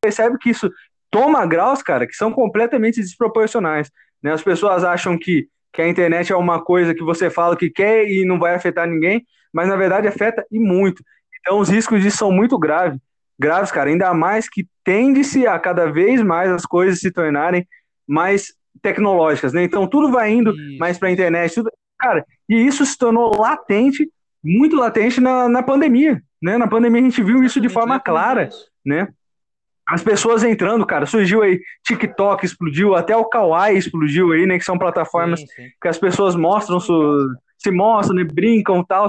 Percebe 0.01 0.39
que 0.39 0.51
isso 0.51 0.71
toma 1.11 1.45
graus, 1.45 1.83
cara, 1.83 2.07
que 2.07 2.15
são 2.15 2.33
completamente 2.33 3.01
desproporcionais. 3.01 3.91
Né? 4.23 4.33
As 4.33 4.43
pessoas 4.43 4.85
acham 4.85 5.19
que, 5.19 5.49
que 5.73 5.83
a 5.83 5.89
internet 5.89 6.33
é 6.33 6.37
uma 6.37 6.63
coisa 6.63 6.95
que 6.95 7.03
você 7.03 7.29
fala 7.29 7.57
que 7.57 7.69
quer 7.69 8.09
e 8.09 8.25
não 8.25 8.39
vai 8.39 8.55
afetar 8.55 8.89
ninguém, 8.89 9.27
mas 9.53 9.69
na 9.69 9.77
verdade 9.77 10.09
afeta 10.09 10.45
e 10.51 10.59
muito. 10.59 11.03
Então 11.41 11.59
os 11.59 11.69
riscos 11.69 12.01
disso 12.03 12.19
são 12.19 12.33
muito 12.33 12.59
graves, 12.59 12.99
graves, 13.39 13.71
cara, 13.71 13.91
ainda 13.91 14.15
mais 14.15 14.49
que 14.49 14.67
tende-se 14.83 15.47
a 15.47 15.59
cada 15.59 15.91
vez 15.91 16.23
mais 16.23 16.51
as 16.51 16.65
coisas 16.65 17.01
se 17.01 17.11
tornarem 17.11 17.67
mais 18.07 18.56
tecnológicas, 18.83 19.53
né? 19.53 19.65
Então 19.65 19.87
tudo 19.87 20.11
vai 20.11 20.33
indo 20.33 20.51
isso. 20.51 20.79
mais 20.79 20.99
para 20.99 21.09
a 21.09 21.13
internet, 21.13 21.55
tudo, 21.55 21.71
cara, 21.99 22.25
e 22.49 22.55
isso 22.55 22.85
se 22.85 22.97
tornou 22.97 23.37
latente, 23.37 24.09
muito 24.43 24.77
latente 24.77 25.21
na, 25.21 25.49
na 25.49 25.63
pandemia, 25.63 26.23
né? 26.43 26.57
Na 26.59 26.69
pandemia 26.69 27.01
a 27.01 27.05
gente 27.05 27.23
viu 27.23 27.43
isso 27.43 27.61
de 27.61 27.69
forma 27.69 27.99
clara, 28.01 28.49
né? 28.85 29.09
As 29.89 30.03
pessoas 30.03 30.43
entrando, 30.43 30.85
cara, 30.85 31.07
surgiu 31.07 31.43
aí 31.43 31.61
TikTok 31.85 32.45
explodiu, 32.45 32.97
até 32.97 33.17
o 33.17 33.25
Kawaii 33.25 33.79
explodiu 33.79 34.33
aí, 34.33 34.47
né? 34.47 34.59
Que 34.59 34.65
são 34.65 34.79
plataformas 34.79 35.41
sim, 35.41 35.47
sim. 35.47 35.69
que 35.81 35.89
as 35.89 35.99
pessoas 35.99 36.35
mostram, 36.35 36.81
se 36.81 37.71
mostram, 37.71 38.17
né, 38.17 38.25
brincam 38.25 38.81
e 38.81 38.87
tal, 38.87 39.07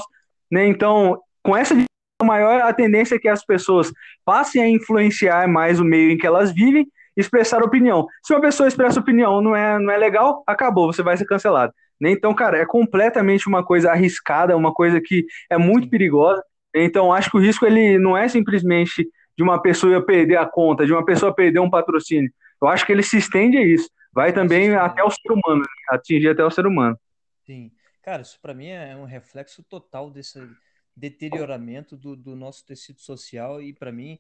né? 0.52 0.68
Então, 0.68 1.20
com 1.44 1.58
essa 1.58 1.76
maior 2.24 2.62
a 2.62 2.74
tendência 2.74 3.16
é 3.16 3.20
que 3.20 3.28
as 3.28 3.46
pessoas 3.46 3.92
passem 4.26 4.62
a 4.62 4.70
influenciar 4.70 5.48
mais 5.48 5.80
o 5.80 5.86
meio 5.86 6.12
em 6.12 6.18
que 6.18 6.26
elas 6.26 6.52
vivem 6.52 6.88
expressar 7.18 7.64
opinião. 7.64 8.06
Se 8.24 8.34
uma 8.34 8.42
pessoa 8.42 8.68
expressa 8.68 9.00
opinião 9.00 9.42
não 9.42 9.56
é, 9.56 9.80
não 9.80 9.92
é 9.92 9.98
legal, 9.98 10.44
acabou, 10.46 10.94
você 10.94 11.02
vai 11.02 11.18
ser 11.18 11.26
cancelado. 11.26 11.74
Né? 12.00 12.12
Então, 12.12 12.34
cara, 12.34 12.60
é 12.60 12.66
completamente 12.66 13.48
uma 13.48 13.66
coisa 13.66 13.92
arriscada, 13.92 14.56
uma 14.56 14.74
coisa 14.74 15.02
que 15.02 15.26
é 15.50 15.58
muito 15.58 15.90
perigosa. 15.90 16.44
Então, 16.76 17.12
acho 17.12 17.32
que 17.32 17.38
o 17.38 17.42
risco 17.42 17.66
ele 17.66 17.98
não 17.98 18.16
é 18.16 18.28
simplesmente 18.28 19.10
de 19.36 19.44
uma 19.44 19.62
pessoa 19.62 20.06
perder 20.06 20.38
a 20.38 20.46
conta, 20.46 20.86
de 20.86 20.94
uma 20.94 21.04
pessoa 21.04 21.34
perder 21.34 21.60
um 21.60 21.70
patrocínio. 21.70 22.32
Eu 22.62 22.68
acho 22.68 22.86
que 22.86 22.92
ele 22.92 23.04
se 23.04 23.18
estende 23.18 23.58
a 23.58 23.64
isso. 23.64 23.90
Vai 24.14 24.34
também 24.34 24.76
até 24.76 25.04
o 25.04 25.10
ser 25.10 25.32
humano, 25.32 25.62
né? 25.62 25.68
atingir 25.90 26.30
até 26.30 26.44
o 26.44 26.52
ser 26.52 26.66
humano. 26.66 26.98
Sim. 27.46 27.72
Cara, 28.02 28.22
isso 28.22 28.40
para 28.42 28.54
mim 28.54 28.68
é 28.68 28.96
um 28.96 29.04
reflexo 29.04 29.64
total 29.64 30.10
desse 30.10 30.40
deterioramento 30.96 31.96
do, 31.96 32.16
do 32.16 32.36
nosso 32.36 32.66
tecido 32.66 33.00
social 33.00 33.62
e 33.62 33.74
para 33.74 33.92
mim 33.92 34.18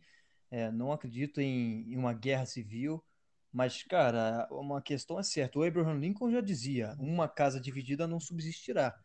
é, 0.50 0.72
não 0.72 0.92
acredito 0.92 1.42
em, 1.42 1.92
em, 1.92 1.98
uma 1.98 2.14
guerra 2.14 2.46
civil, 2.46 3.04
mas, 3.52 3.84
cara, 3.84 4.48
uma 4.52 4.82
questão 4.82 5.20
é 5.20 5.24
certa. 5.24 5.60
O 5.60 5.64
Abraham 5.64 6.00
Lincoln 6.00 6.32
já 6.32 6.42
dizia: 6.42 6.96
uma 7.00 7.28
casa 7.28 7.60
dividida 7.60 8.08
não 8.08 8.20
subsistirá. 8.20 8.98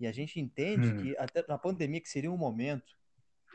E 0.00 0.06
a 0.06 0.12
gente 0.12 0.40
entende 0.40 0.88
hum. 0.88 0.96
que, 0.96 1.16
até 1.16 1.44
na 1.46 1.56
pandemia, 1.56 2.00
que 2.00 2.08
seria 2.08 2.30
um 2.30 2.36
momento 2.36 2.96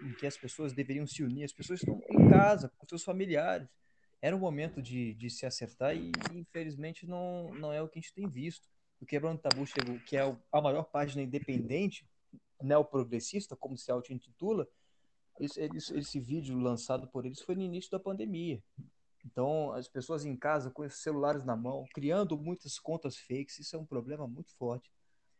em 0.01 0.13
que 0.13 0.25
as 0.25 0.37
pessoas 0.37 0.73
deveriam 0.73 1.05
se 1.05 1.23
unir, 1.23 1.43
as 1.43 1.51
pessoas 1.51 1.81
estão 1.81 2.01
em 2.09 2.29
casa, 2.29 2.71
com 2.77 2.87
seus 2.87 3.03
familiares. 3.03 3.67
Era 4.21 4.35
o 4.35 4.39
momento 4.39 4.81
de, 4.81 5.13
de 5.15 5.29
se 5.29 5.45
acertar 5.45 5.95
e, 5.95 6.11
infelizmente, 6.33 7.05
não, 7.05 7.53
não 7.53 7.73
é 7.73 7.81
o 7.81 7.87
que 7.87 7.99
a 7.99 8.01
gente 8.01 8.13
tem 8.13 8.27
visto. 8.27 8.67
O 8.99 9.05
Quebrando 9.05 9.39
Tabu 9.39 9.65
chegou, 9.65 9.99
que 9.99 10.17
é 10.17 10.35
a 10.51 10.61
maior 10.61 10.83
página 10.83 11.21
independente, 11.21 12.07
neoprogressista, 12.61 13.55
como 13.55 13.77
se 13.77 13.91
auto-intitula, 13.91 14.67
esse, 15.39 15.61
esse, 15.61 15.97
esse 15.97 16.19
vídeo 16.19 16.57
lançado 16.57 17.07
por 17.07 17.25
eles 17.25 17.41
foi 17.41 17.55
no 17.55 17.61
início 17.61 17.91
da 17.91 17.99
pandemia. 17.99 18.61
Então, 19.25 19.73
as 19.73 19.87
pessoas 19.87 20.25
em 20.25 20.35
casa 20.35 20.71
com 20.71 20.83
os 20.83 21.01
celulares 21.01 21.43
na 21.43 21.55
mão, 21.55 21.85
criando 21.93 22.37
muitas 22.37 22.79
contas 22.79 23.17
fakes, 23.17 23.59
isso 23.59 23.75
é 23.75 23.79
um 23.79 23.85
problema 23.85 24.27
muito 24.27 24.53
forte. 24.55 24.89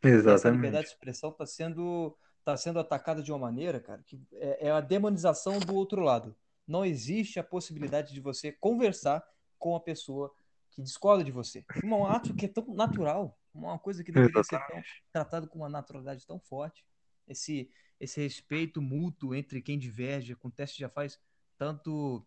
Exatamente. 0.04 0.36
Essa 0.36 0.50
liberdade 0.50 0.88
de 0.88 0.94
expressão 0.94 1.30
está 1.30 1.46
sendo, 1.46 2.18
tá 2.44 2.58
sendo 2.58 2.80
atacada 2.80 3.24
de 3.24 3.32
uma 3.32 3.40
maneira, 3.40 3.80
cara, 3.80 4.04
que 4.06 4.20
é, 4.34 4.68
é 4.68 4.72
a 4.72 4.82
demonização 4.82 5.60
do 5.60 5.74
outro 5.74 6.02
lado. 6.02 6.36
Não 6.68 6.86
existe 6.86 7.40
a 7.40 7.44
possibilidade 7.44 8.14
de 8.14 8.20
você 8.20 8.52
conversar 8.52 9.26
com 9.58 9.76
a 9.76 9.80
pessoa 9.80 10.34
que 10.72 10.82
discorda 10.82 11.24
de 11.24 11.32
você. 11.32 11.66
Um 11.84 12.06
ato 12.06 12.36
que 12.36 12.46
é 12.46 12.50
tão 12.50 12.66
natural, 12.74 13.38
uma 13.54 13.80
coisa 13.80 14.04
que 14.04 14.12
deveria 14.12 14.40
Exatamente. 14.40 14.70
ser 14.70 14.74
tão, 14.74 14.84
tratado 15.12 15.48
com 15.48 15.60
uma 15.60 15.70
naturalidade 15.70 16.28
tão 16.28 16.40
forte. 16.40 16.86
Esse, 17.28 17.72
esse 18.00 18.22
respeito 18.22 18.82
mútuo 18.82 19.34
entre 19.34 19.62
quem 19.62 19.78
diverge 19.78 20.34
acontece 20.34 20.78
já 20.78 20.90
faz 20.90 21.20
tanto 21.58 22.26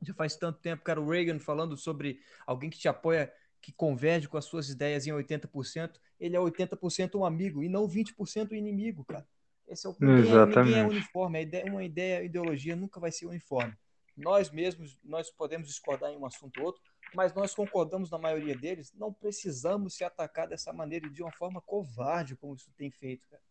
já 0.00 0.14
faz 0.14 0.36
tanto 0.36 0.60
tempo, 0.60 0.84
cara, 0.84 1.00
o 1.00 1.08
Reagan 1.08 1.40
falando 1.40 1.76
sobre 1.76 2.20
alguém 2.46 2.70
que 2.70 2.78
te 2.78 2.86
apoia, 2.86 3.32
que 3.60 3.72
converge 3.72 4.28
com 4.28 4.36
as 4.36 4.44
suas 4.44 4.68
ideias 4.68 5.06
em 5.08 5.10
80%, 5.10 5.98
ele 6.20 6.36
é 6.36 6.38
80% 6.38 7.18
um 7.18 7.24
amigo 7.24 7.64
e 7.64 7.68
não 7.68 7.88
20% 7.88 8.52
um 8.52 8.54
inimigo, 8.54 9.04
cara. 9.04 9.26
Esse 9.66 9.86
é 9.86 9.90
o 9.90 9.96
ninguém, 9.98 10.32
é, 10.32 10.46
ninguém 10.46 10.78
é 10.78 10.84
uniforme, 10.84 11.42
ideia, 11.42 11.64
uma 11.66 11.84
ideia, 11.84 12.22
ideologia 12.22 12.76
nunca 12.76 13.00
vai 13.00 13.10
ser 13.10 13.26
uniforme. 13.26 13.76
Nós 14.16 14.50
mesmos, 14.50 14.98
nós 15.04 15.30
podemos 15.30 15.68
discordar 15.68 16.10
em 16.10 16.16
um 16.16 16.24
assunto 16.24 16.58
ou 16.60 16.66
outro, 16.66 16.82
mas 17.14 17.34
nós 17.34 17.54
concordamos 17.54 18.10
na 18.10 18.18
maioria 18.18 18.56
deles, 18.56 18.92
não 18.94 19.12
precisamos 19.12 19.94
se 19.94 20.04
atacar 20.04 20.48
dessa 20.48 20.72
maneira 20.72 21.08
de 21.10 21.22
uma 21.22 21.32
forma 21.32 21.60
covarde, 21.60 22.36
como 22.36 22.54
isso 22.54 22.70
tem 22.76 22.90
feito, 22.90 23.26
cara. 23.28 23.42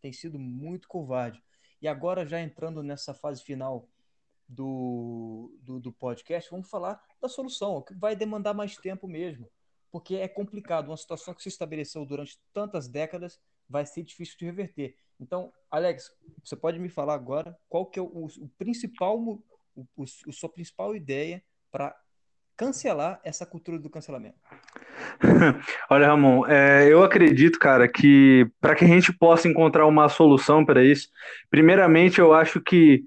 Tem 0.00 0.12
sido 0.12 0.38
muito 0.38 0.88
covarde. 0.88 1.42
E 1.80 1.88
agora, 1.88 2.26
já 2.26 2.40
entrando 2.40 2.82
nessa 2.82 3.12
fase 3.14 3.42
final 3.42 3.88
do, 4.48 5.52
do, 5.62 5.80
do 5.80 5.92
podcast, 5.92 6.50
vamos 6.50 6.68
falar 6.68 7.02
da 7.20 7.28
solução, 7.28 7.82
que 7.82 7.94
vai 7.94 8.14
demandar 8.14 8.54
mais 8.54 8.76
tempo 8.76 9.08
mesmo, 9.08 9.50
porque 9.90 10.16
é 10.16 10.28
complicado. 10.28 10.88
Uma 10.88 10.96
situação 10.96 11.34
que 11.34 11.42
se 11.42 11.48
estabeleceu 11.48 12.04
durante 12.04 12.40
tantas 12.52 12.88
décadas 12.88 13.40
vai 13.68 13.84
ser 13.84 14.02
difícil 14.02 14.38
de 14.38 14.44
reverter. 14.44 14.96
Então, 15.18 15.52
Alex, 15.70 16.12
você 16.44 16.56
pode 16.56 16.78
me 16.78 16.88
falar 16.88 17.14
agora 17.14 17.58
qual 17.68 17.86
que 17.86 17.98
é 17.98 18.02
o, 18.02 18.26
o 18.26 18.48
principal, 18.58 19.18
o, 19.18 19.42
o, 19.96 20.04
a 20.04 20.32
sua 20.32 20.48
principal 20.48 20.94
ideia 20.94 21.42
para 21.70 21.98
cancelar 22.56 23.20
essa 23.24 23.44
cultura 23.44 23.78
do 23.78 23.90
cancelamento? 23.90 24.38
Olha, 25.90 26.06
Ramon, 26.06 26.46
é, 26.46 26.86
eu 26.90 27.02
acredito, 27.02 27.58
cara, 27.58 27.88
que 27.88 28.46
para 28.60 28.74
que 28.74 28.84
a 28.84 28.88
gente 28.88 29.12
possa 29.12 29.48
encontrar 29.48 29.86
uma 29.86 30.08
solução 30.08 30.64
para 30.64 30.84
isso, 30.84 31.08
primeiramente 31.50 32.18
eu 32.18 32.32
acho 32.32 32.60
que 32.60 33.04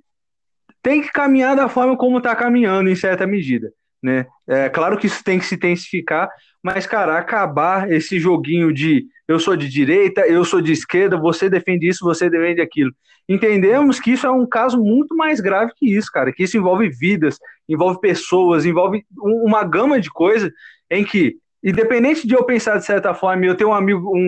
tem 0.82 1.02
que 1.02 1.12
caminhar 1.12 1.56
da 1.56 1.68
forma 1.68 1.98
como 1.98 2.18
está 2.18 2.36
caminhando, 2.36 2.90
em 2.90 2.96
certa 2.96 3.28
medida. 3.28 3.72
Né? 4.02 4.26
É 4.48 4.70
claro 4.70 4.98
que 4.98 5.08
isso 5.08 5.24
tem 5.24 5.38
que 5.40 5.46
se 5.46 5.56
intensificar, 5.56 6.30
mas, 6.64 6.86
cara, 6.86 7.18
acabar 7.18 7.92
esse 7.92 8.20
joguinho 8.20 8.74
de 8.74 9.06
eu 9.28 9.40
sou 9.40 9.56
de 9.56 9.70
direita, 9.70 10.22
eu 10.22 10.44
sou 10.44 10.62
de 10.62 10.72
esquerda, 10.72 11.18
você 11.18 11.50
defende 11.50 11.88
isso, 11.88 12.04
você 12.04 12.30
defende 12.30 12.62
aquilo. 12.62 12.92
Entendemos 13.28 14.00
que 14.00 14.12
isso 14.12 14.26
é 14.26 14.32
um 14.32 14.48
caso 14.48 14.82
muito 14.82 15.16
mais 15.16 15.40
grave 15.40 15.72
que 15.76 15.86
isso, 15.86 16.12
cara, 16.12 16.34
que 16.34 16.44
isso 16.44 16.58
envolve 16.58 16.90
vidas, 16.90 17.38
envolve 17.68 18.00
pessoas, 18.00 18.66
envolve 18.66 19.06
uma 19.18 19.64
gama 19.64 20.00
de 20.00 20.10
coisas 20.10 20.52
em 20.90 21.04
que, 21.04 21.38
independente 21.64 22.28
de 22.28 22.34
eu 22.34 22.44
pensar 22.44 22.78
de 22.78 22.86
certa 22.86 23.14
forma, 23.14 23.46
eu 23.46 23.56
tenho 23.56 23.72
um 23.72 23.74
amigo 23.74 24.16
um, 24.16 24.28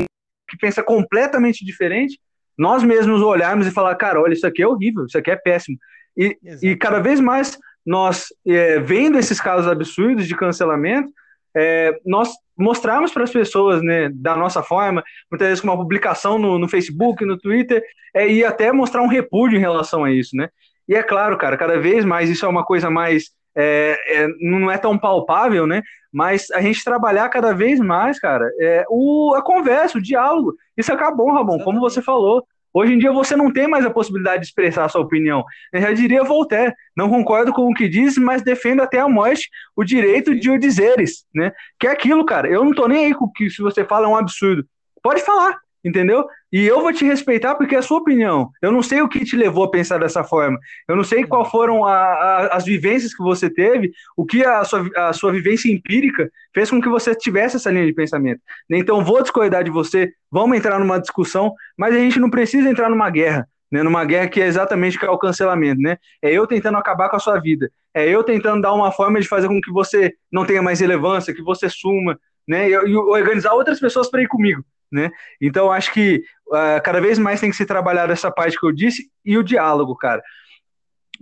que 0.50 0.58
pensa 0.58 0.84
completamente 0.84 1.66
diferente, 1.66 2.20
nós 2.58 2.84
mesmos 2.84 3.22
olharmos 3.22 3.66
e 3.66 3.72
falar, 3.72 3.96
cara, 3.96 4.22
olha, 4.22 4.34
isso 4.34 4.46
aqui 4.46 4.62
é 4.62 4.68
horrível, 4.68 5.06
isso 5.06 5.18
aqui 5.18 5.32
é 5.32 5.36
péssimo. 5.36 5.78
E, 6.18 6.38
e 6.62 6.76
cada 6.76 7.00
vez 7.00 7.20
mais 7.20 7.58
nós, 7.86 8.28
é, 8.46 8.80
vendo 8.80 9.18
esses 9.18 9.40
casos 9.40 9.68
absurdos 9.68 10.28
de 10.28 10.36
cancelamento, 10.36 11.12
é, 11.56 11.98
nós 12.06 12.30
mostrarmos 12.58 13.12
para 13.12 13.24
as 13.24 13.32
pessoas, 13.32 13.82
né, 13.82 14.10
da 14.14 14.36
nossa 14.36 14.62
forma, 14.62 15.04
muitas 15.30 15.48
vezes 15.48 15.62
com 15.62 15.68
uma 15.68 15.78
publicação 15.78 16.38
no, 16.38 16.60
no 16.60 16.70
Facebook, 16.70 17.26
no 17.26 17.38
Twitter, 17.38 17.84
é, 18.14 18.28
e 18.30 18.46
até 18.46 18.72
mostrar 18.72 19.02
um 19.02 19.08
repúdio 19.08 19.58
em 19.58 19.62
relação 19.62 20.04
a 20.04 20.12
isso, 20.12 20.36
né? 20.36 20.50
E 20.88 20.96
é 20.96 21.02
claro, 21.02 21.38
cara, 21.38 21.58
cada 21.58 21.80
vez 21.80 22.04
mais 22.06 22.30
isso 22.30 22.46
é 22.46 22.50
uma 22.50 22.66
coisa 22.66 22.90
mais 22.90 23.32
é, 23.56 24.24
é, 24.24 24.28
não 24.40 24.72
é 24.72 24.78
tão 24.78 24.98
palpável, 24.98 25.68
né? 25.68 25.82
Mas 26.12 26.52
a 26.52 26.62
gente 26.62 26.84
trabalhar 26.84 27.30
cada 27.30 27.54
vez 27.54 27.80
mais, 27.80 28.20
cara, 28.20 28.50
é, 28.60 28.86
o, 28.90 29.34
a 29.36 29.42
conversa, 29.42 29.98
o 29.98 30.02
diálogo. 30.02 30.56
Isso 30.78 30.92
acabou, 30.92 31.34
Ramon, 31.34 31.60
como 31.60 31.80
você 31.80 32.02
falou. 32.02 32.46
Hoje 32.74 32.94
em 32.94 32.98
dia 32.98 33.12
você 33.12 33.36
não 33.36 33.52
tem 33.52 33.68
mais 33.68 33.86
a 33.86 33.90
possibilidade 33.90 34.42
de 34.42 34.48
expressar 34.48 34.86
a 34.86 34.90
sua 34.90 35.02
opinião. 35.02 35.44
Eu 35.74 35.82
já 35.82 35.92
diria 35.92 36.24
Voltaire, 36.24 36.74
não 36.96 37.10
concordo 37.10 37.52
com 37.52 37.70
o 37.70 37.74
que 37.74 37.88
diz, 37.90 38.18
mas 38.18 38.42
defendo 38.42 38.82
até 38.82 39.00
a 39.00 39.10
morte 39.10 39.50
o 39.76 39.84
direito 39.84 40.34
de 40.34 40.50
o 40.50 40.58
dizeres, 40.58 41.26
né? 41.36 41.52
Que 41.78 41.88
é 41.88 41.92
aquilo, 41.92 42.26
cara. 42.26 42.48
Eu 42.48 42.64
não 42.64 42.74
tô 42.74 42.88
nem 42.88 43.06
aí 43.06 43.14
com 43.14 43.30
que 43.30 43.50
se 43.50 43.62
você 43.62 43.84
fala 43.84 44.06
é 44.06 44.10
um 44.10 44.16
absurdo. 44.16 44.66
Pode 45.04 45.22
falar, 45.22 45.58
entendeu? 45.84 46.26
E 46.52 46.66
eu 46.66 46.82
vou 46.82 46.94
te 46.94 47.06
respeitar 47.06 47.56
porque 47.56 47.76
é 47.76 47.80
a 47.80 47.82
sua 47.82 47.98
opinião. 47.98 48.52
Eu 48.62 48.72
não 48.72 48.84
sei 48.84 49.02
o 49.02 49.10
que 49.10 49.26
te 49.26 49.36
levou 49.36 49.64
a 49.64 49.72
pensar 49.72 49.98
dessa 49.98 50.24
forma. 50.24 50.58
Eu 50.88 50.96
não 50.96 51.04
sei 51.04 51.26
qual 51.26 51.50
foram 51.50 51.86
a, 51.86 51.96
a, 51.96 52.48
as 52.58 52.66
vivências 52.66 53.14
que 53.14 53.24
você 53.24 53.50
teve, 53.50 53.92
o 54.16 54.26
que 54.26 54.46
a 54.46 54.64
sua, 54.64 54.90
a 54.96 55.14
sua 55.14 55.32
vivência 55.32 55.72
empírica 55.72 56.30
fez 56.54 56.70
com 56.70 56.82
que 56.82 56.90
você 56.90 57.16
tivesse 57.16 57.56
essa 57.56 57.72
linha 57.72 57.86
de 57.86 57.94
pensamento. 57.94 58.42
Então, 58.70 59.04
vou 59.04 59.22
discordar 59.22 59.64
de 59.64 59.72
você, 59.72 60.12
vamos 60.30 60.58
entrar 60.58 60.80
numa 60.80 61.00
discussão, 61.00 61.54
mas 61.78 61.96
a 61.96 62.00
gente 62.00 62.20
não 62.20 62.30
precisa 62.30 62.70
entrar 62.70 62.90
numa 62.90 63.10
guerra. 63.10 63.48
Né, 63.72 63.82
numa 63.84 64.04
guerra 64.04 64.28
que 64.28 64.42
é 64.42 64.48
exatamente 64.48 64.98
é 65.02 65.10
o 65.10 65.18
cancelamento, 65.18 65.80
né? 65.82 65.96
É 66.22 66.30
eu 66.30 66.46
tentando 66.46 66.78
acabar 66.78 67.08
com 67.08 67.16
a 67.16 67.20
sua 67.20 67.40
vida, 67.40 67.72
é 67.94 68.06
eu 68.06 68.22
tentando 68.22 68.62
dar 68.62 68.74
uma 68.74 68.92
forma 68.92 69.18
de 69.22 69.30
fazer 69.30 69.48
com 69.48 69.62
que 69.62 69.72
você 69.72 70.14
não 70.30 70.46
tenha 70.46 70.62
mais 70.62 70.82
relevância, 70.82 71.34
que 71.34 71.42
você 71.42 71.70
suma, 71.70 72.20
né? 72.46 72.70
E 72.70 72.76
organizar 72.76 73.54
outras 73.54 73.80
pessoas 73.80 74.12
para 74.12 74.22
ir 74.22 74.28
comigo 74.28 74.62
né? 74.92 75.12
Então 75.40 75.72
acho 75.72 75.94
que 75.94 76.24
uh, 76.48 76.82
cada 76.84 77.00
vez 77.00 77.18
mais 77.18 77.40
tem 77.40 77.50
que 77.50 77.56
se 77.56 77.66
trabalhar 77.66 78.10
essa 78.10 78.32
parte 78.32 78.60
que 78.60 78.66
eu 78.66 78.72
disse 78.72 79.10
e 79.24 79.38
o 79.38 79.44
diálogo, 79.44 79.96
cara. 79.96 80.22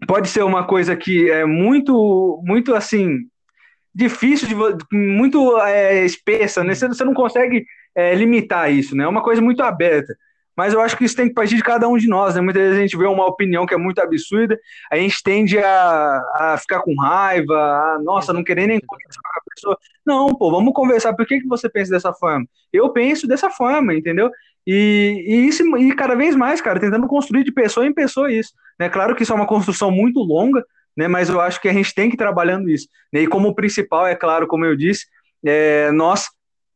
Pode 0.08 0.30
ser 0.30 0.44
uma 0.44 0.66
coisa 0.66 0.96
que 0.96 1.30
é 1.30 1.46
muito, 1.46 2.42
muito 2.46 2.74
assim 2.74 3.20
difícil 3.94 4.48
de 4.48 4.56
muito 4.96 5.60
é, 5.60 6.06
espessa, 6.06 6.64
né? 6.64 6.74
Você, 6.74 6.88
você 6.88 7.04
não 7.04 7.14
consegue 7.14 7.66
é, 7.96 8.16
limitar 8.16 8.72
isso, 8.72 8.96
né? 8.96 9.04
É 9.04 9.08
uma 9.08 9.22
coisa 9.22 9.42
muito 9.42 9.62
aberta. 9.62 10.16
Mas 10.60 10.74
eu 10.74 10.82
acho 10.82 10.98
que 10.98 11.06
isso 11.06 11.16
tem 11.16 11.30
que 11.30 11.34
partir 11.34 11.56
de 11.56 11.64
cada 11.64 11.88
um 11.88 11.96
de 11.96 12.06
nós, 12.06 12.36
né? 12.36 12.42
Muitas 12.42 12.62
vezes 12.62 12.78
a 12.78 12.82
gente 12.82 12.98
vê 12.98 13.06
uma 13.06 13.26
opinião 13.26 13.66
que 13.66 13.74
é 13.74 13.78
muito 13.78 14.02
absurda, 14.02 14.60
a 14.92 14.98
gente 14.98 15.24
tende 15.24 15.58
a, 15.58 16.22
a 16.36 16.58
ficar 16.58 16.82
com 16.82 16.94
raiva, 17.00 17.56
a, 17.56 18.00
nossa, 18.04 18.34
não 18.34 18.44
querer 18.44 18.68
nem 18.68 18.78
conversar 18.82 19.22
com 19.22 19.40
a 19.40 19.56
pessoa. 19.56 19.78
Não, 20.06 20.36
pô, 20.36 20.52
vamos 20.52 20.74
conversar. 20.74 21.14
Por 21.14 21.26
que, 21.26 21.40
que 21.40 21.48
você 21.48 21.70
pensa 21.70 21.92
dessa 21.92 22.12
forma? 22.12 22.46
Eu 22.74 22.90
penso 22.90 23.26
dessa 23.26 23.50
forma, 23.50 23.94
entendeu? 23.94 24.30
E, 24.68 25.24
e, 25.30 25.48
isso, 25.48 25.64
e 25.78 25.96
cada 25.96 26.14
vez 26.14 26.36
mais, 26.36 26.60
cara, 26.60 26.78
tentando 26.78 27.08
construir 27.08 27.46
de 27.46 27.54
pessoa 27.54 27.86
em 27.86 27.94
pessoa 27.94 28.30
isso. 28.30 28.52
Né? 28.78 28.90
Claro 28.90 29.16
que 29.16 29.24
isso 29.24 29.32
é 29.32 29.36
uma 29.38 29.48
construção 29.48 29.90
muito 29.90 30.20
longa, 30.20 30.62
né? 30.94 31.08
mas 31.08 31.30
eu 31.30 31.40
acho 31.40 31.62
que 31.62 31.70
a 31.70 31.74
gente 31.74 31.96
tem 31.96 32.10
que 32.10 32.16
ir 32.16 32.18
trabalhando 32.18 32.70
isso. 32.70 32.90
Né? 33.14 33.22
E 33.22 33.28
como 33.28 33.56
principal, 33.56 34.06
é 34.06 34.14
claro, 34.14 34.46
como 34.46 34.66
eu 34.66 34.76
disse, 34.76 35.06
é, 35.46 35.90
nós 35.94 36.28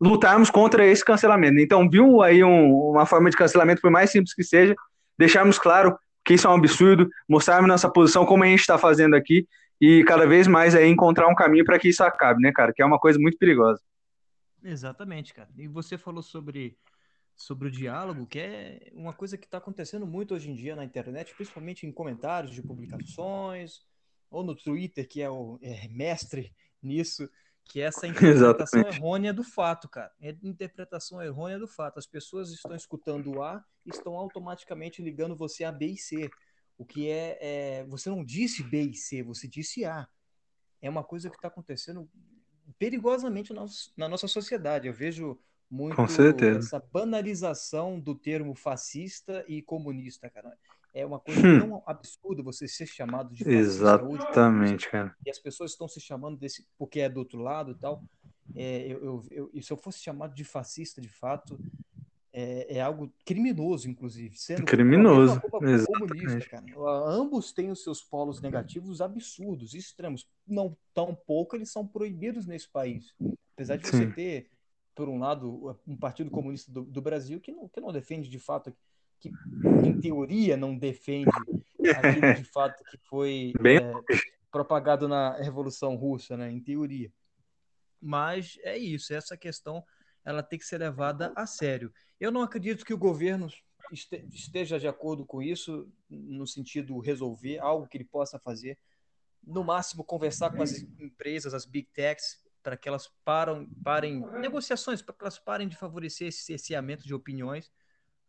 lutarmos 0.04 0.50
contra 0.50 0.86
esse 0.86 1.04
cancelamento. 1.04 1.60
Então, 1.60 1.90
viu 1.90 2.22
aí 2.22 2.44
um, 2.44 2.90
uma 2.90 3.06
forma 3.06 3.30
de 3.30 3.38
cancelamento, 3.38 3.82
por 3.82 3.90
mais 3.90 4.12
simples 4.12 4.34
que 4.34 4.44
seja, 4.44 4.76
deixarmos 5.18 5.58
claro 5.58 5.98
que 6.26 6.34
isso 6.34 6.48
é 6.48 6.50
um 6.50 6.56
absurdo, 6.56 7.10
mostrarmos 7.28 7.68
nossa 7.68 7.90
posição 7.90 8.26
como 8.26 8.44
a 8.44 8.48
gente 8.48 8.60
está 8.60 8.78
fazendo 8.78 9.16
aqui 9.16 9.48
e 9.80 10.04
cada 10.06 10.26
vez 10.26 10.48
mais 10.48 10.76
aí 10.76 10.90
encontrar 10.90 11.28
um 11.28 11.36
caminho 11.36 11.66
para 11.66 11.80
que 11.80 11.90
isso 11.90 12.04
acabe, 12.04 12.42
né, 12.42 12.52
cara? 12.54 12.74
Que 12.74 12.82
é 12.82 12.86
uma 12.86 13.00
coisa 13.00 13.20
muito 13.20 13.38
perigosa. 13.38 13.82
Exatamente, 14.64 15.34
cara. 15.34 15.50
E 15.58 15.68
você 15.68 15.98
falou 15.98 16.22
sobre 16.22 16.78
sobre 17.36 17.68
o 17.68 17.72
diálogo, 17.72 18.28
que 18.28 18.40
é 18.40 18.92
uma 18.94 19.12
coisa 19.12 19.38
que 19.38 19.46
está 19.46 19.58
acontecendo 19.58 20.06
muito 20.06 20.36
hoje 20.36 20.52
em 20.52 20.56
dia 20.56 20.76
na 20.76 20.86
internet, 20.86 21.34
principalmente 21.34 21.86
em 21.86 21.92
comentários 21.92 22.54
de 22.54 22.62
publicações, 22.62 23.82
ou 24.30 24.44
no 24.44 24.56
Twitter, 24.56 25.08
que 25.08 25.20
é 25.20 25.30
o 25.30 25.58
é 25.62 25.88
mestre 25.88 26.54
nisso 26.82 27.28
que 27.66 27.82
é 27.82 27.86
essa 27.86 28.06
interpretação 28.08 28.80
Exatamente. 28.80 28.98
errônea 28.98 29.34
do 29.34 29.44
fato, 29.44 29.88
cara. 29.88 30.12
É 30.22 30.36
interpretação 30.44 31.22
errônea 31.22 31.60
do 31.60 31.68
fato. 31.68 32.00
As 32.00 32.06
pessoas 32.06 32.52
estão 32.52 32.76
escutando 32.76 33.32
o 33.32 33.44
A 33.44 33.64
e 33.86 33.90
estão 33.90 34.16
automaticamente 34.16 35.02
ligando 35.02 35.36
você 35.36 35.64
a 35.64 35.72
B 35.72 35.88
e 35.88 35.98
C. 35.98 36.30
O 36.78 36.86
que 36.86 37.10
é, 37.10 37.38
é 37.40 37.84
você 37.86 38.10
não 38.10 38.24
disse 38.24 38.64
B 38.64 38.82
e 38.82 38.96
C, 38.96 39.24
você 39.24 39.48
disse 39.48 39.86
A. 39.86 40.08
É 40.82 40.90
uma 40.90 41.04
coisa 41.04 41.30
que 41.30 41.36
está 41.36 41.48
acontecendo 41.48 42.10
perigosamente 42.78 43.54
na 43.96 44.10
nossa 44.10 44.28
sociedade. 44.28 44.88
Eu 44.88 44.94
vejo 44.94 45.40
muito 45.70 46.00
essa 46.58 46.80
banalização 46.80 48.00
do 48.00 48.14
termo 48.14 48.54
fascista 48.54 49.44
e 49.48 49.62
comunista, 49.62 50.30
cara. 50.30 50.56
É 50.94 51.06
uma 51.06 51.20
coisa 51.20 51.40
hum. 51.40 51.60
tão 51.60 51.84
absurda 51.86 52.44
você 52.44 52.68
ser 52.68 52.86
chamado 52.86 53.34
de 53.34 53.48
Exatamente, 53.50 54.90
cara. 54.90 55.16
E 55.26 55.30
as 55.30 55.40
pessoas 55.40 55.72
estão 55.72 55.88
se 55.88 56.00
chamando 56.00 56.38
desse 56.38 56.68
porque 56.78 57.00
é 57.00 57.10
do 57.10 57.20
outro 57.20 57.40
lado 57.40 57.72
e 57.72 57.76
tal. 57.76 58.04
É, 58.56 58.86
eu, 58.88 59.04
eu, 59.04 59.26
eu, 59.32 59.52
e 59.54 59.64
se 59.64 59.72
eu 59.72 59.78
fosse 59.78 60.00
chamado 60.00 60.36
de 60.36 60.44
fascista 60.44 61.02
de 61.02 61.10
fato, 61.10 61.60
é, 62.32 62.78
é, 62.78 62.82
algo 62.82 63.14
criminoso, 63.24 63.88
inclusive. 63.88 64.36
Sendo 64.36 64.66
criminoso, 64.66 65.40
comunista, 65.42 66.50
cara. 66.50 66.66
Ambos 67.08 67.52
têm 67.52 67.70
os 67.70 67.84
seus 67.84 68.02
polos 68.02 68.42
negativos 68.42 69.02
absurdos, 69.02 69.76
extremos. 69.76 70.28
Não 70.46 70.76
tão 70.94 71.14
pouco, 71.14 71.56
eles 71.56 71.72
são 71.72 71.88
proibidos 71.88 72.48
nesse 72.48 72.68
país. 72.68 73.14
Apesar 73.54 73.78
de 73.78 73.88
Sim. 73.88 73.98
você 73.98 74.08
ter, 74.08 74.50
por 74.96 75.08
um 75.08 75.20
lado, 75.20 75.78
um 75.88 75.96
Partido 75.96 76.32
Comunista 76.32 76.72
do, 76.72 76.84
do, 76.84 77.02
Brasil 77.02 77.40
que 77.40 77.52
não, 77.52 77.70
que 77.70 77.80
não 77.80 77.92
defende 77.92 78.28
de 78.28 78.40
fato, 78.40 78.76
que 79.30 79.88
em 79.88 80.00
teoria 80.00 80.58
não 80.58 80.78
defende 80.78 81.30
aquilo 81.96 82.34
de 82.36 82.44
fato 82.46 82.84
que 82.86 82.98
foi 82.98 83.54
Bem... 83.62 83.78
é, 83.78 83.94
propagado 84.52 85.08
na 85.08 85.36
Revolução 85.38 85.96
Russa, 85.96 86.36
né? 86.36 86.52
Em 86.52 86.60
teoria. 86.60 87.12
Mas 88.02 88.60
é 88.64 88.78
isso, 88.78 89.14
essa 89.14 89.38
questão 89.38 89.84
ela 90.26 90.44
tem 90.44 90.60
que 90.60 90.66
ser 90.66 90.78
levada 90.78 91.32
a 91.36 91.46
sério. 91.46 91.94
Eu 92.20 92.32
não 92.32 92.42
acredito 92.42 92.86
que 92.86 92.94
o 92.94 92.98
governo 92.98 93.48
esteja 93.92 94.80
de 94.80 94.88
acordo 94.88 95.26
com 95.26 95.42
isso, 95.42 95.92
no 96.10 96.48
sentido 96.48 97.00
resolver 97.00 97.60
algo 97.60 97.88
que 97.88 97.98
ele 97.98 98.06
possa 98.06 98.40
fazer. 98.40 98.78
No 99.46 99.64
máximo, 99.64 100.04
conversar 100.04 100.52
com 100.52 100.64
as 100.64 100.80
empresas, 101.00 101.54
as 101.54 101.66
big 101.66 101.90
techs, 101.94 102.42
para 102.64 102.78
que 102.78 102.88
elas 102.88 103.12
param, 103.26 103.70
parem 103.84 104.22
negociações, 104.40 105.02
para 105.02 105.14
que 105.14 105.24
elas 105.24 105.38
parem 105.38 105.68
de 105.68 105.76
favorecer 105.76 106.30
esse 106.30 106.44
cerceamento 106.44 107.04
de 107.06 107.14
opiniões. 107.14 107.70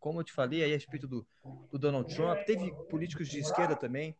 Como 0.04 0.20
eu 0.20 0.24
te 0.24 0.34
falei 0.34 0.62
aí 0.62 0.70
a 0.70 0.76
respeito 0.76 1.08
do, 1.08 1.26
do 1.72 1.78
Donald 1.78 2.14
Trump, 2.14 2.38
teve 2.44 2.70
políticos 2.90 3.26
de 3.26 3.38
esquerda 3.38 3.74
também 3.74 4.14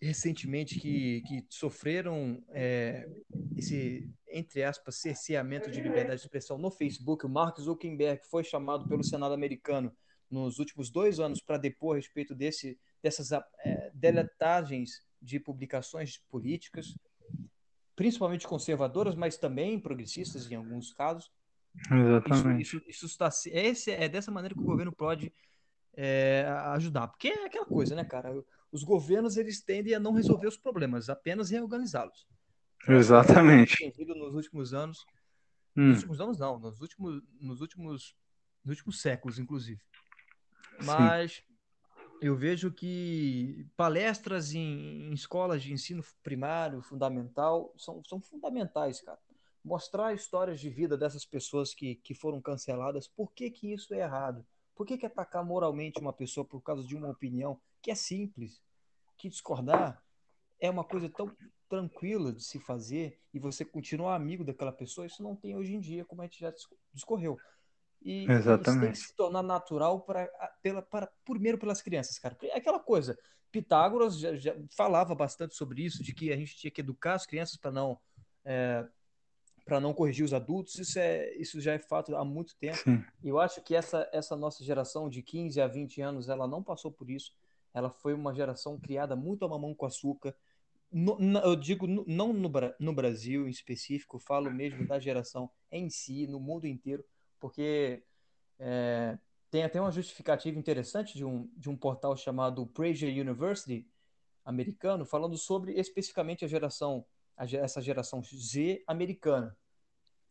recentemente 0.00 0.78
que, 0.78 1.20
que 1.22 1.44
sofreram 1.48 2.40
é, 2.50 3.04
esse, 3.56 4.08
entre 4.28 4.62
aspas, 4.62 4.94
cerceamento 5.00 5.68
de 5.68 5.80
liberdade 5.80 6.20
de 6.20 6.26
expressão 6.26 6.56
no 6.58 6.70
Facebook. 6.70 7.26
O 7.26 7.28
Mark 7.28 7.58
Zuckerberg 7.58 8.22
foi 8.30 8.44
chamado 8.44 8.86
pelo 8.86 9.02
Senado 9.02 9.34
americano 9.34 9.92
nos 10.30 10.60
últimos 10.60 10.90
dois 10.90 11.18
anos 11.18 11.40
para 11.40 11.58
depor 11.58 11.94
a 11.94 11.98
respeito 11.98 12.32
desse, 12.32 12.78
dessas 13.02 13.32
é, 13.32 13.90
deletagens 13.92 15.02
de 15.20 15.40
publicações 15.40 16.18
políticas, 16.30 16.96
principalmente 17.96 18.46
conservadoras, 18.46 19.16
mas 19.16 19.36
também 19.36 19.80
progressistas 19.80 20.48
em 20.48 20.54
alguns 20.54 20.92
casos. 20.92 21.32
Exatamente. 21.90 22.62
Isso, 22.62 22.82
isso, 22.86 23.06
está, 23.06 23.28
esse, 23.46 23.90
é 23.90 24.08
dessa 24.08 24.30
maneira 24.30 24.54
que 24.54 24.60
o 24.60 24.64
governo 24.64 24.92
pode 24.92 25.32
é, 25.96 26.46
ajudar. 26.72 27.08
Porque 27.08 27.28
é 27.28 27.46
aquela 27.46 27.66
coisa, 27.66 27.94
né, 27.94 28.04
cara? 28.04 28.32
Os 28.70 28.82
governos 28.82 29.36
eles 29.36 29.60
tendem 29.60 29.94
a 29.94 30.00
não 30.00 30.12
resolver 30.12 30.48
os 30.48 30.56
problemas, 30.56 31.08
apenas 31.08 31.50
reorganizá-los. 31.50 32.26
Exatamente. 32.88 33.92
Nos 33.98 34.34
últimos 34.34 34.74
anos, 34.74 35.04
hum. 35.76 35.88
nos 35.88 35.98
últimos 35.98 36.20
anos 36.20 36.38
não, 36.38 36.58
nos 36.58 36.80
últimos, 36.80 37.22
nos 37.40 37.60
últimos, 37.60 38.16
nos 38.64 38.76
últimos 38.76 39.00
séculos, 39.00 39.38
inclusive. 39.38 39.80
Mas 40.84 41.34
Sim. 41.34 41.42
eu 42.20 42.36
vejo 42.36 42.70
que 42.72 43.66
palestras 43.76 44.52
em, 44.52 45.08
em, 45.08 45.12
escolas 45.12 45.62
de 45.62 45.72
ensino 45.72 46.04
primário, 46.22 46.82
fundamental, 46.82 47.72
são, 47.76 48.02
são 48.04 48.20
fundamentais, 48.20 49.00
cara. 49.00 49.18
Mostrar 49.64 50.12
histórias 50.12 50.60
de 50.60 50.68
vida 50.68 50.96
dessas 50.96 51.24
pessoas 51.24 51.72
que, 51.72 51.94
que 51.96 52.14
foram 52.14 52.40
canceladas, 52.40 53.08
por 53.08 53.32
que, 53.32 53.50
que 53.50 53.72
isso 53.72 53.94
é 53.94 54.00
errado? 54.00 54.44
Por 54.74 54.86
que, 54.86 54.98
que 54.98 55.06
atacar 55.06 55.44
moralmente 55.44 56.00
uma 56.00 56.12
pessoa 56.12 56.44
por 56.44 56.60
causa 56.60 56.86
de 56.86 56.96
uma 56.96 57.08
opinião 57.08 57.58
que 57.80 57.90
é 57.90 57.94
simples? 57.94 58.60
Que 59.16 59.28
discordar 59.28 60.02
é 60.60 60.68
uma 60.68 60.84
coisa 60.84 61.08
tão 61.08 61.34
tranquila 61.68 62.32
de 62.32 62.44
se 62.44 62.58
fazer 62.58 63.18
e 63.32 63.38
você 63.38 63.64
continuar 63.64 64.14
amigo 64.14 64.44
daquela 64.44 64.72
pessoa, 64.72 65.06
isso 65.06 65.22
não 65.22 65.34
tem 65.34 65.56
hoje 65.56 65.74
em 65.74 65.80
dia, 65.80 66.04
como 66.04 66.22
a 66.22 66.24
gente 66.24 66.40
já 66.40 66.52
discorreu. 66.92 67.38
E 68.02 68.30
Exatamente. 68.30 68.68
isso 68.68 68.80
tem 68.80 68.92
que 68.92 68.98
se 68.98 69.16
tornar 69.16 69.42
natural 69.42 70.00
para, 70.02 70.28
pela, 70.62 70.82
para, 70.82 71.10
primeiro 71.24 71.58
pelas 71.58 71.80
crianças, 71.80 72.18
cara. 72.18 72.36
É 72.42 72.56
aquela 72.56 72.78
coisa, 72.78 73.18
Pitágoras 73.50 74.18
já, 74.18 74.36
já, 74.36 74.54
falava 74.76 75.14
bastante 75.14 75.54
sobre 75.54 75.82
isso, 75.82 76.02
de 76.02 76.12
que 76.12 76.32
a 76.32 76.36
gente 76.36 76.56
tinha 76.56 76.70
que 76.70 76.80
educar 76.80 77.14
as 77.14 77.24
crianças 77.24 77.56
para 77.56 77.70
não 77.70 77.98
é, 78.44 78.86
para 79.64 79.80
não 79.80 79.94
corrigir 79.94 80.24
os 80.24 80.34
adultos, 80.34 80.78
isso, 80.78 80.98
é, 80.98 81.34
isso 81.36 81.60
já 81.60 81.72
é 81.72 81.78
fato 81.78 82.14
há 82.14 82.24
muito 82.24 82.54
tempo. 82.56 82.76
Sim. 82.76 83.02
Eu 83.22 83.40
acho 83.40 83.62
que 83.62 83.74
essa, 83.74 84.08
essa 84.12 84.36
nossa 84.36 84.62
geração 84.62 85.08
de 85.08 85.22
15 85.22 85.60
a 85.60 85.66
20 85.66 86.02
anos, 86.02 86.28
ela 86.28 86.46
não 86.46 86.62
passou 86.62 86.92
por 86.92 87.08
isso. 87.08 87.32
Ela 87.72 87.90
foi 87.90 88.12
uma 88.12 88.34
geração 88.34 88.78
criada 88.78 89.16
muito 89.16 89.44
a 89.44 89.48
mamão 89.48 89.74
com 89.74 89.86
açúcar. 89.86 90.34
No, 90.92 91.18
no, 91.18 91.38
eu 91.40 91.56
digo 91.56 91.86
no, 91.86 92.04
não 92.06 92.32
no, 92.32 92.50
no 92.78 92.92
Brasil 92.92 93.48
em 93.48 93.50
específico, 93.50 94.18
falo 94.18 94.50
mesmo 94.50 94.86
da 94.86 94.98
geração 94.98 95.50
em 95.72 95.88
si, 95.88 96.26
no 96.26 96.38
mundo 96.38 96.66
inteiro, 96.66 97.04
porque 97.40 98.02
é, 98.58 99.18
tem 99.50 99.64
até 99.64 99.80
uma 99.80 99.90
justificativa 99.90 100.58
interessante 100.58 101.16
de 101.16 101.24
um, 101.24 101.50
de 101.56 101.70
um 101.70 101.76
portal 101.76 102.16
chamado 102.16 102.66
Prager 102.66 103.10
University, 103.10 103.88
americano, 104.44 105.06
falando 105.06 105.38
sobre 105.38 105.72
especificamente 105.72 106.44
a 106.44 106.48
geração 106.48 107.04
essa 107.36 107.80
geração 107.80 108.22
Z 108.22 108.82
americana, 108.86 109.56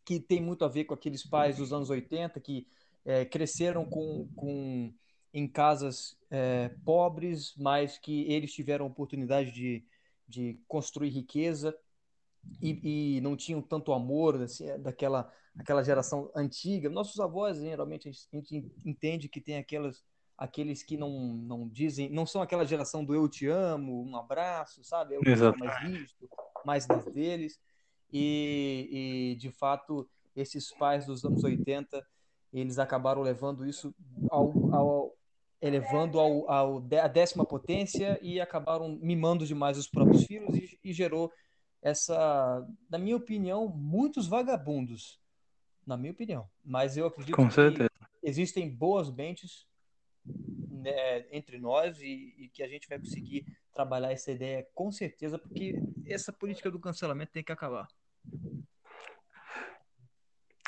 que 0.06 0.20
tem 0.20 0.42
muito 0.42 0.66
a 0.66 0.68
ver 0.68 0.86
com 0.86 0.94
aqueles 0.94 1.26
pais 1.26 1.58
dos 1.58 1.72
anos 1.72 1.90
80 1.90 2.40
que 2.40 2.68
é, 3.06 3.26
cresceram 3.26 3.86
com, 3.86 4.28
com, 4.36 4.94
em 5.34 5.48
casas 5.48 6.18
é, 6.30 6.70
pobres, 6.86 7.54
mas 7.58 7.98
que 7.98 8.24
eles 8.32 8.54
tiveram 8.54 8.86
oportunidade 8.86 9.52
de, 9.52 9.86
de 10.28 10.60
construir 10.68 11.10
riqueza 11.10 11.78
e, 12.62 13.18
e, 13.18 13.22
não 13.22 13.36
tinham 13.36 13.62
tanto 13.62 13.94
amor 13.94 14.42
assim, 14.42 14.66
daquela 14.80 15.32
aquela 15.58 15.84
geração 15.84 16.32
antiga. 16.36 16.90
Nossos 16.90 17.20
avós, 17.20 17.60
geralmente, 17.60 18.10
a 18.10 18.12
gente 18.12 18.72
entende 18.84 19.30
que 19.30 19.40
tem 19.40 19.58
aquelas 19.58 20.04
aqueles 20.36 20.82
que 20.82 20.98
não, 20.98 21.10
não 21.10 21.70
dizem, 21.70 22.10
não 22.10 22.26
são 22.26 22.42
aquela 22.42 22.66
geração 22.66 23.06
do 23.06 23.14
eu 23.14 23.30
te 23.30 23.48
amo, 23.48 24.04
um 24.04 24.18
abraço, 24.18 24.84
sabe? 24.84 25.16
É 25.16 25.20
o 25.20 25.58
mais 25.60 25.84
rígido 25.84 26.28
mais 26.66 26.86
das 26.86 27.06
deles. 27.06 27.60
E, 28.12 29.34
e, 29.34 29.36
de 29.36 29.52
fato, 29.52 30.08
esses 30.36 30.72
pais 30.78 31.06
dos 31.06 31.26
anos 31.26 31.44
80, 31.44 32.06
eles 32.54 32.78
acabaram 32.78 33.22
levando 33.22 33.66
isso 33.66 33.94
ao, 34.30 34.74
ao 34.74 35.16
elevando 35.62 36.20
ao, 36.20 36.50
ao, 36.52 36.78
a 37.02 37.08
décima 37.08 37.46
potência 37.46 38.20
e 38.22 38.42
acabaram 38.42 39.00
mimando 39.02 39.48
demais 39.48 39.78
os 39.78 39.88
próprios 39.88 40.26
filhos 40.26 40.54
e, 40.58 40.78
e 40.84 40.92
gerou 40.92 41.32
essa, 41.82 42.68
na 42.90 42.98
minha 42.98 43.16
opinião, 43.16 43.68
muitos 43.70 44.28
vagabundos, 44.28 45.20
na 45.86 45.96
minha 45.96 46.12
opinião. 46.12 46.50
Mas 46.64 46.98
eu 46.98 47.06
acredito 47.06 47.36
Com 47.36 47.50
certeza. 47.50 47.90
que 47.90 48.28
existem 48.30 48.70
boas 48.70 49.10
mentes 49.10 49.66
né, 50.70 51.26
entre 51.32 51.58
nós 51.58 52.02
e, 52.02 52.34
e, 52.38 52.50
que 52.50 52.62
a 52.62 52.68
gente 52.68 52.88
vai 52.88 53.00
conseguir 53.00 53.46
trabalhar 53.74 54.12
essa 54.12 54.32
ideia 54.32 54.66
com 54.74 54.92
certeza, 54.92 55.38
porque 55.38 55.82
essa 56.06 56.32
política 56.32 56.70
do 56.70 56.80
cancelamento 56.80 57.32
tem 57.32 57.44
que 57.44 57.52
acabar. 57.52 57.88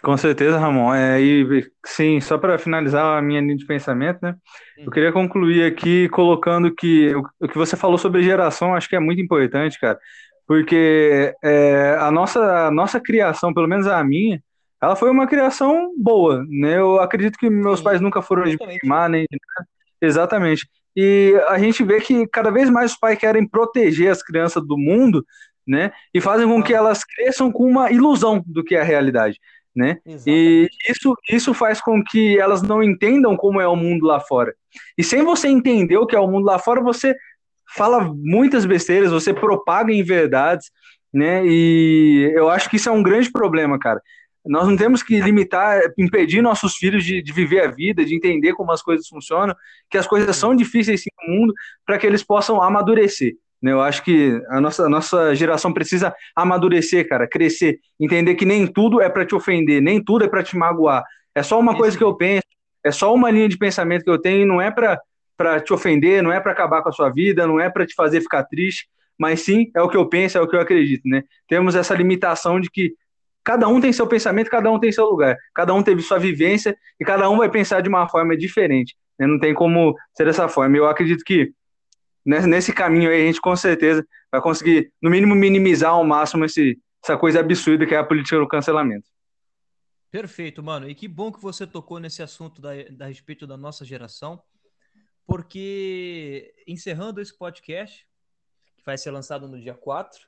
Com 0.04 0.16
certeza, 0.18 0.60
Ramon. 0.60 0.94
É, 0.94 1.20
e 1.20 1.68
sim, 1.86 2.20
só 2.20 2.38
para 2.38 2.60
finalizar 2.60 3.18
a 3.18 3.22
minha 3.22 3.42
linha 3.42 3.56
de 3.56 3.66
pensamento, 3.66 4.20
né? 4.22 4.36
Eu 4.78 4.92
queria 4.92 5.12
concluir 5.12 5.64
aqui 5.64 6.08
colocando 6.10 6.74
que 6.74 7.16
o, 7.16 7.24
o, 7.40 7.48
que 7.48 7.58
você 7.58 7.76
falou 7.76 7.98
sobre 7.98 8.22
geração 8.22 8.76
acho 8.76 8.88
que 8.88 8.96
é 8.96 9.00
muito 9.00 9.22
importante, 9.22 9.80
cara, 9.80 9.98
porque 10.46 11.34
é, 11.44 11.96
a 12.00 12.12
nossa 12.12 12.68
a 12.68 12.72
nossa 12.72 13.00
criação, 13.00 13.54
pelo 13.54 13.68
menos 13.68 13.88
a 13.88 14.04
minha, 14.04 14.44
ela 14.80 14.96
foi 14.96 15.10
uma 15.10 15.26
criação 15.26 15.92
boa, 15.98 16.46
né? 16.48 16.78
Eu 16.78 17.00
acredito 17.00 17.38
que 17.40 17.50
meus 17.50 17.80
sim, 17.80 17.86
pais 17.86 18.02
nunca 18.02 18.22
foram 18.22 18.44
de 18.44 18.58
queimar 18.58 19.10
nem 19.10 19.26
nada. 19.32 19.68
Exatamente. 20.00 20.70
E 20.96 21.34
a 21.48 21.58
gente 21.60 21.84
vê 21.84 22.00
que 22.00 22.26
cada 22.28 22.50
vez 22.50 22.70
mais 22.70 22.92
os 22.92 22.98
pais 22.98 23.18
querem 23.20 23.48
proteger 23.48 24.10
as 24.12 24.24
crianças 24.24 24.66
do 24.66 24.78
mundo, 24.78 25.26
né? 25.68 25.92
E 26.14 26.22
fazem 26.22 26.48
com 26.48 26.62
que 26.64 26.74
elas 26.74 27.04
cresçam 27.04 27.52
com 27.52 27.66
uma 27.68 27.92
ilusão 27.92 28.44
do 28.46 28.64
que 28.64 28.76
é 28.76 28.82
a 28.82 28.84
realidade, 28.84 29.40
né? 29.76 29.98
E 30.26 30.70
isso, 30.90 31.16
isso 31.30 31.54
faz 31.54 31.82
com 31.82 32.04
que 32.04 32.40
elas 32.40 32.62
não 32.62 32.82
entendam 32.82 33.36
como 33.36 33.60
é 33.60 33.68
o 33.68 33.76
mundo 33.76 34.06
lá 34.06 34.20
fora. 34.20 34.54
E 34.98 35.04
sem 35.04 35.24
você 35.24 35.48
entender 35.48 35.98
o 35.98 36.06
que 36.06 36.16
é 36.16 36.20
o 36.20 36.28
mundo 36.28 36.46
lá 36.46 36.60
fora, 36.60 36.82
você 36.82 37.16
fala 37.76 38.14
muitas 38.16 38.66
besteiras, 38.66 39.12
você 39.12 39.34
propaga 39.34 39.92
em 39.92 40.04
verdades, 40.04 40.72
né? 41.14 41.46
E 41.46 42.32
eu 42.36 42.50
acho 42.50 42.70
que 42.70 42.76
isso 42.78 42.90
é 42.90 42.92
um 42.92 43.04
grande 43.04 43.32
problema, 43.32 43.78
cara. 43.80 44.02
Nós 44.46 44.68
não 44.68 44.78
temos 44.78 45.02
que 45.02 45.20
limitar, 45.20 45.82
impedir 45.98 46.42
nossos 46.42 46.76
filhos 46.76 47.04
de, 47.04 47.22
de, 47.22 47.34
viver 47.34 47.64
a 47.64 47.72
vida, 47.72 48.06
de 48.06 48.16
entender 48.16 48.54
como 48.54 48.72
as 48.72 48.82
coisas 48.82 49.08
funcionam, 49.08 49.56
que 49.90 49.98
as 49.98 50.06
coisas 50.06 50.36
são 50.36 50.56
difíceis 50.56 51.02
sim, 51.02 51.10
no 51.28 51.34
mundo, 51.34 51.54
para 51.86 51.98
que 51.98 52.06
eles 52.06 52.24
possam 52.24 52.62
amadurecer. 52.62 53.36
Né? 53.62 53.72
Eu 53.72 53.82
acho 53.82 54.04
que 54.04 54.40
a 54.50 54.62
nossa, 54.62 54.86
a 54.86 54.90
nossa 54.90 55.34
geração 55.34 55.74
precisa 55.74 56.14
amadurecer, 56.36 57.08
cara, 57.10 57.28
crescer, 57.28 57.80
entender 58.00 58.36
que 58.36 58.46
nem 58.46 58.68
tudo 58.68 59.02
é 59.02 59.10
para 59.10 59.26
te 59.26 59.34
ofender, 59.34 59.82
nem 59.82 60.04
tudo 60.04 60.26
é 60.26 60.28
para 60.28 60.44
te 60.44 60.56
magoar. 60.56 61.04
É 61.34 61.42
só 61.42 61.60
uma 61.60 61.76
coisa 61.76 61.98
que 61.98 62.04
eu 62.04 62.16
penso, 62.16 62.46
é 62.84 62.92
só 62.92 63.14
uma 63.14 63.32
linha 63.32 63.50
de 63.50 63.58
pensamento 63.58 64.04
que 64.04 64.10
eu 64.10 64.22
tenho, 64.22 64.46
não 64.46 64.62
é 64.62 64.70
para 64.70 65.60
te 65.60 65.74
ofender, 65.74 66.22
não 66.22 66.32
é 66.32 66.40
para 66.40 66.52
acabar 66.52 66.84
com 66.84 66.90
a 66.90 66.92
sua 66.92 67.10
vida, 67.10 67.48
não 67.48 67.60
é 67.60 67.70
para 67.70 67.86
te 67.86 67.96
fazer 67.96 68.22
ficar 68.22 68.44
triste, 68.44 68.88
mas 69.18 69.42
sim 69.42 69.72
é 69.76 69.82
o 69.82 69.90
que 69.90 69.98
eu 69.98 70.08
penso, 70.08 70.38
é 70.38 70.42
o 70.42 70.48
que 70.48 70.56
eu 70.56 70.62
acredito, 70.62 71.08
né? 71.08 71.24
Temos 71.48 71.74
essa 71.76 71.96
limitação 71.96 72.60
de 72.60 72.70
que 72.70 72.94
cada 73.46 73.68
um 73.68 73.80
tem 73.80 73.94
seu 73.94 74.08
pensamento, 74.08 74.50
cada 74.50 74.72
um 74.72 74.80
tem 74.80 74.92
seu 74.92 75.06
lugar, 75.06 75.38
cada 75.54 75.72
um 75.72 75.84
teve 75.84 76.02
sua 76.02 76.18
vivência 76.18 76.76
e 77.00 77.06
cada 77.06 77.30
um 77.30 77.38
vai 77.38 77.50
pensar 77.50 77.80
de 77.80 77.88
uma 77.88 78.10
forma 78.10 78.36
diferente. 78.36 78.98
Né? 79.20 79.28
Não 79.28 79.40
tem 79.40 79.54
como 79.54 79.96
ser 80.18 80.26
dessa 80.26 80.50
forma. 80.50 80.76
Eu 80.76 80.88
acredito 80.88 81.24
que 81.24 81.54
nesse 82.26 82.74
caminho 82.74 83.12
aí 83.12 83.22
a 83.22 83.26
gente 83.28 83.40
com 83.40 83.56
certeza 83.56 84.06
vai 84.32 84.42
conseguir, 84.42 84.92
no 85.00 85.12
mínimo, 85.12 85.36
minimizar 85.36 85.92
ao 85.92 86.04
máximo 86.04 86.44
esse, 86.44 86.80
essa 87.04 87.16
coisa 87.16 87.40
absurda 87.40 87.86
que 87.86 87.94
é 87.94 88.00
a 88.00 88.04
política 88.04 88.40
do 88.40 88.48
cancelamento. 88.48 89.08
Perfeito, 90.10 90.64
mano. 90.64 90.90
E 90.90 90.96
que 90.96 91.08
bom 91.08 91.32
que 91.32 91.42
você 91.42 91.68
tocou 91.68 92.00
nesse 92.00 92.24
assunto 92.24 92.60
da, 92.60 92.72
da 92.92 93.06
respeito 93.06 93.46
da 93.46 93.56
nossa 93.56 93.86
geração, 93.86 94.42
porque 95.28 96.52
encerrando 96.66 97.22
esse 97.22 97.38
podcast, 97.38 98.08
que 98.76 98.84
vai 98.84 98.98
ser 98.98 99.12
lançado 99.12 99.48
no 99.48 99.60
dia 99.60 99.76
4, 99.76 100.20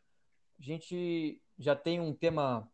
a 0.60 0.64
gente 0.64 1.42
já 1.58 1.76
tem 1.76 2.00
um 2.00 2.14
tema 2.14 2.70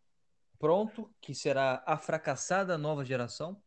pronto, 0.63 1.13
que 1.19 1.36
será 1.36 1.84
a 1.86 1.97
fracassada 1.97 2.78
nova 2.78 3.04
geração, 3.04 3.62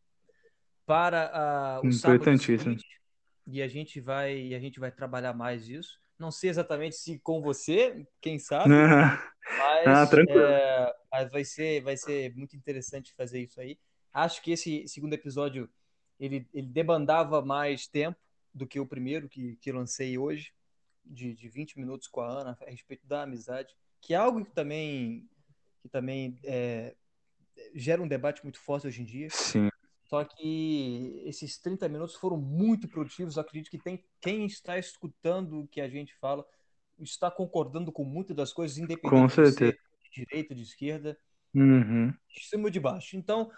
para 0.86 1.82
uh, 1.82 1.86
o 1.86 1.92
sábado 1.92 2.38
seguinte, 2.38 2.82
e 3.46 3.60
a 3.60 3.68
gente 3.68 4.00
vai 4.00 4.54
a 4.54 4.58
gente 4.58 4.80
vai 4.80 4.90
trabalhar 4.90 5.34
mais 5.34 5.68
isso. 5.68 6.00
Não 6.18 6.30
sei 6.30 6.48
exatamente 6.48 6.96
se 6.96 7.18
com 7.18 7.42
você, 7.42 8.06
quem 8.18 8.38
sabe, 8.38 8.70
mas, 9.84 9.86
ah, 9.86 10.08
é, 10.26 10.94
mas 11.12 11.30
vai 11.30 11.44
ser 11.44 11.82
vai 11.82 11.98
ser 11.98 12.34
muito 12.34 12.56
interessante 12.56 13.12
fazer 13.14 13.42
isso 13.42 13.60
aí. 13.60 13.78
Acho 14.10 14.40
que 14.40 14.52
esse 14.52 14.88
segundo 14.88 15.12
episódio 15.12 15.68
ele, 16.18 16.48
ele 16.54 16.68
debandava 16.68 17.44
mais 17.44 17.86
tempo 17.86 18.18
do 18.54 18.66
que 18.66 18.80
o 18.80 18.86
primeiro 18.86 19.28
que, 19.28 19.56
que 19.56 19.70
lancei 19.70 20.16
hoje, 20.16 20.50
de, 21.04 21.34
de 21.34 21.46
20 21.46 21.78
minutos 21.78 22.08
com 22.08 22.22
a 22.22 22.40
Ana, 22.40 22.58
a 22.66 22.70
respeito 22.70 23.06
da 23.06 23.24
amizade, 23.24 23.76
que 24.00 24.14
é 24.14 24.16
algo 24.16 24.42
que 24.42 24.50
também, 24.52 25.28
que 25.86 25.92
também 25.92 26.36
é, 26.44 26.94
gera 27.74 28.02
um 28.02 28.08
debate 28.08 28.42
muito 28.42 28.60
forte 28.60 28.86
hoje 28.86 29.02
em 29.02 29.04
dia. 29.04 29.28
Sim. 29.30 29.68
Só 30.04 30.24
que 30.24 31.22
esses 31.24 31.58
30 31.58 31.88
minutos 31.88 32.14
foram 32.14 32.36
muito 32.36 32.86
produtivos. 32.88 33.36
Eu 33.36 33.42
acredito 33.42 33.70
que 33.70 33.78
tem 33.78 34.04
quem 34.20 34.46
está 34.46 34.78
escutando 34.78 35.60
o 35.60 35.68
que 35.68 35.80
a 35.80 35.88
gente 35.88 36.14
fala 36.16 36.44
está 36.98 37.30
concordando 37.30 37.92
com 37.92 38.04
muitas 38.04 38.34
das 38.34 38.52
coisas, 38.52 38.78
independente 38.78 39.22
com 39.22 39.28
certeza. 39.28 39.76
de 40.02 40.24
direita, 40.24 40.54
de 40.54 40.62
esquerda, 40.62 41.18
uhum. 41.54 42.10
de 42.10 42.44
cima 42.46 42.64
ou 42.64 42.70
de 42.70 42.80
baixo. 42.80 43.16
Então, 43.16 43.50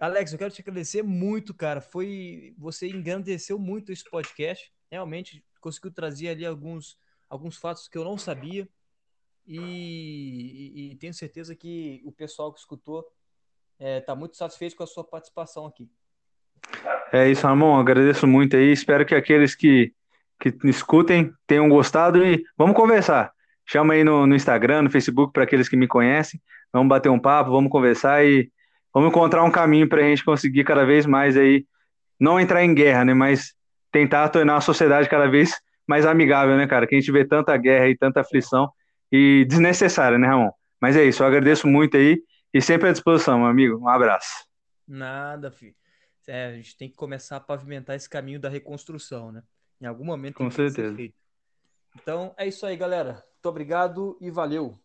Alex, 0.00 0.32
eu 0.32 0.38
quero 0.38 0.54
te 0.54 0.62
agradecer 0.62 1.02
muito, 1.02 1.52
cara. 1.52 1.80
Foi 1.82 2.54
você 2.56 2.88
engrandeceu 2.88 3.58
muito 3.58 3.92
esse 3.92 4.08
podcast. 4.08 4.72
Realmente 4.90 5.44
conseguiu 5.60 5.92
trazer 5.92 6.28
ali 6.28 6.46
alguns 6.46 6.98
alguns 7.28 7.56
fatos 7.56 7.88
que 7.88 7.96
eu 7.96 8.04
não 8.04 8.16
sabia 8.16 8.68
e, 9.46 9.58
e, 9.58 10.92
e 10.92 10.96
tenho 10.96 11.12
certeza 11.12 11.54
que 11.54 12.00
o 12.04 12.12
pessoal 12.12 12.52
que 12.52 12.60
escutou 12.60 13.00
está 13.78 13.84
é, 13.84 14.00
tá 14.00 14.14
muito 14.14 14.36
satisfeito 14.36 14.76
com 14.76 14.84
a 14.84 14.86
sua 14.86 15.04
participação 15.04 15.66
aqui. 15.66 15.90
É 17.12 17.28
isso, 17.28 17.46
Ramon. 17.46 17.78
Agradeço 17.78 18.26
muito 18.26 18.56
aí. 18.56 18.72
Espero 18.72 19.04
que 19.04 19.14
aqueles 19.14 19.54
que, 19.54 19.92
que 20.40 20.54
escutem 20.64 21.32
tenham 21.46 21.68
gostado 21.68 22.24
e 22.24 22.44
vamos 22.56 22.76
conversar. 22.76 23.32
Chama 23.66 23.94
aí 23.94 24.04
no, 24.04 24.26
no 24.26 24.34
Instagram, 24.34 24.82
no 24.82 24.90
Facebook, 24.90 25.32
para 25.32 25.44
aqueles 25.44 25.68
que 25.68 25.76
me 25.76 25.86
conhecem. 25.86 26.40
Vamos 26.72 26.88
bater 26.88 27.08
um 27.08 27.18
papo, 27.18 27.50
vamos 27.50 27.70
conversar 27.70 28.24
e 28.24 28.50
vamos 28.92 29.10
encontrar 29.10 29.44
um 29.44 29.50
caminho 29.50 29.88
para 29.88 30.00
a 30.00 30.04
gente 30.04 30.24
conseguir 30.24 30.64
cada 30.64 30.84
vez 30.84 31.06
mais 31.06 31.36
aí, 31.36 31.66
não 32.18 32.40
entrar 32.40 32.64
em 32.64 32.74
guerra, 32.74 33.04
né? 33.04 33.14
Mas 33.14 33.54
tentar 33.90 34.28
tornar 34.30 34.56
a 34.56 34.60
sociedade 34.60 35.08
cada 35.08 35.28
vez 35.28 35.54
mais 35.86 36.06
amigável, 36.06 36.56
né, 36.56 36.66
cara? 36.66 36.86
Que 36.86 36.94
a 36.94 36.98
gente 36.98 37.12
vê 37.12 37.24
tanta 37.24 37.56
guerra 37.56 37.88
e 37.88 37.96
tanta 37.96 38.20
aflição 38.20 38.70
e 39.12 39.44
desnecessária, 39.44 40.18
né, 40.18 40.26
Ramon? 40.26 40.50
Mas 40.80 40.96
é 40.96 41.04
isso, 41.04 41.22
eu 41.22 41.26
agradeço 41.26 41.68
muito 41.68 41.96
aí 41.96 42.20
e 42.52 42.60
sempre 42.60 42.88
à 42.88 42.92
disposição, 42.92 43.38
meu 43.38 43.46
amigo. 43.46 43.78
Um 43.78 43.88
abraço. 43.88 44.46
Nada, 44.88 45.50
filho. 45.50 45.74
É, 46.26 46.46
a 46.46 46.52
gente 46.54 46.76
tem 46.76 46.88
que 46.88 46.96
começar 46.96 47.36
a 47.36 47.40
pavimentar 47.40 47.94
esse 47.96 48.08
caminho 48.08 48.40
da 48.40 48.48
reconstrução, 48.48 49.30
né? 49.30 49.42
Em 49.80 49.86
algum 49.86 50.04
momento 50.04 50.36
Com 50.36 50.50
certeza. 50.50 50.96
Então 52.00 52.34
é 52.38 52.46
isso 52.46 52.64
aí, 52.64 52.76
galera. 52.76 53.14
Muito 53.14 53.46
obrigado 53.46 54.16
e 54.20 54.30
valeu. 54.30 54.78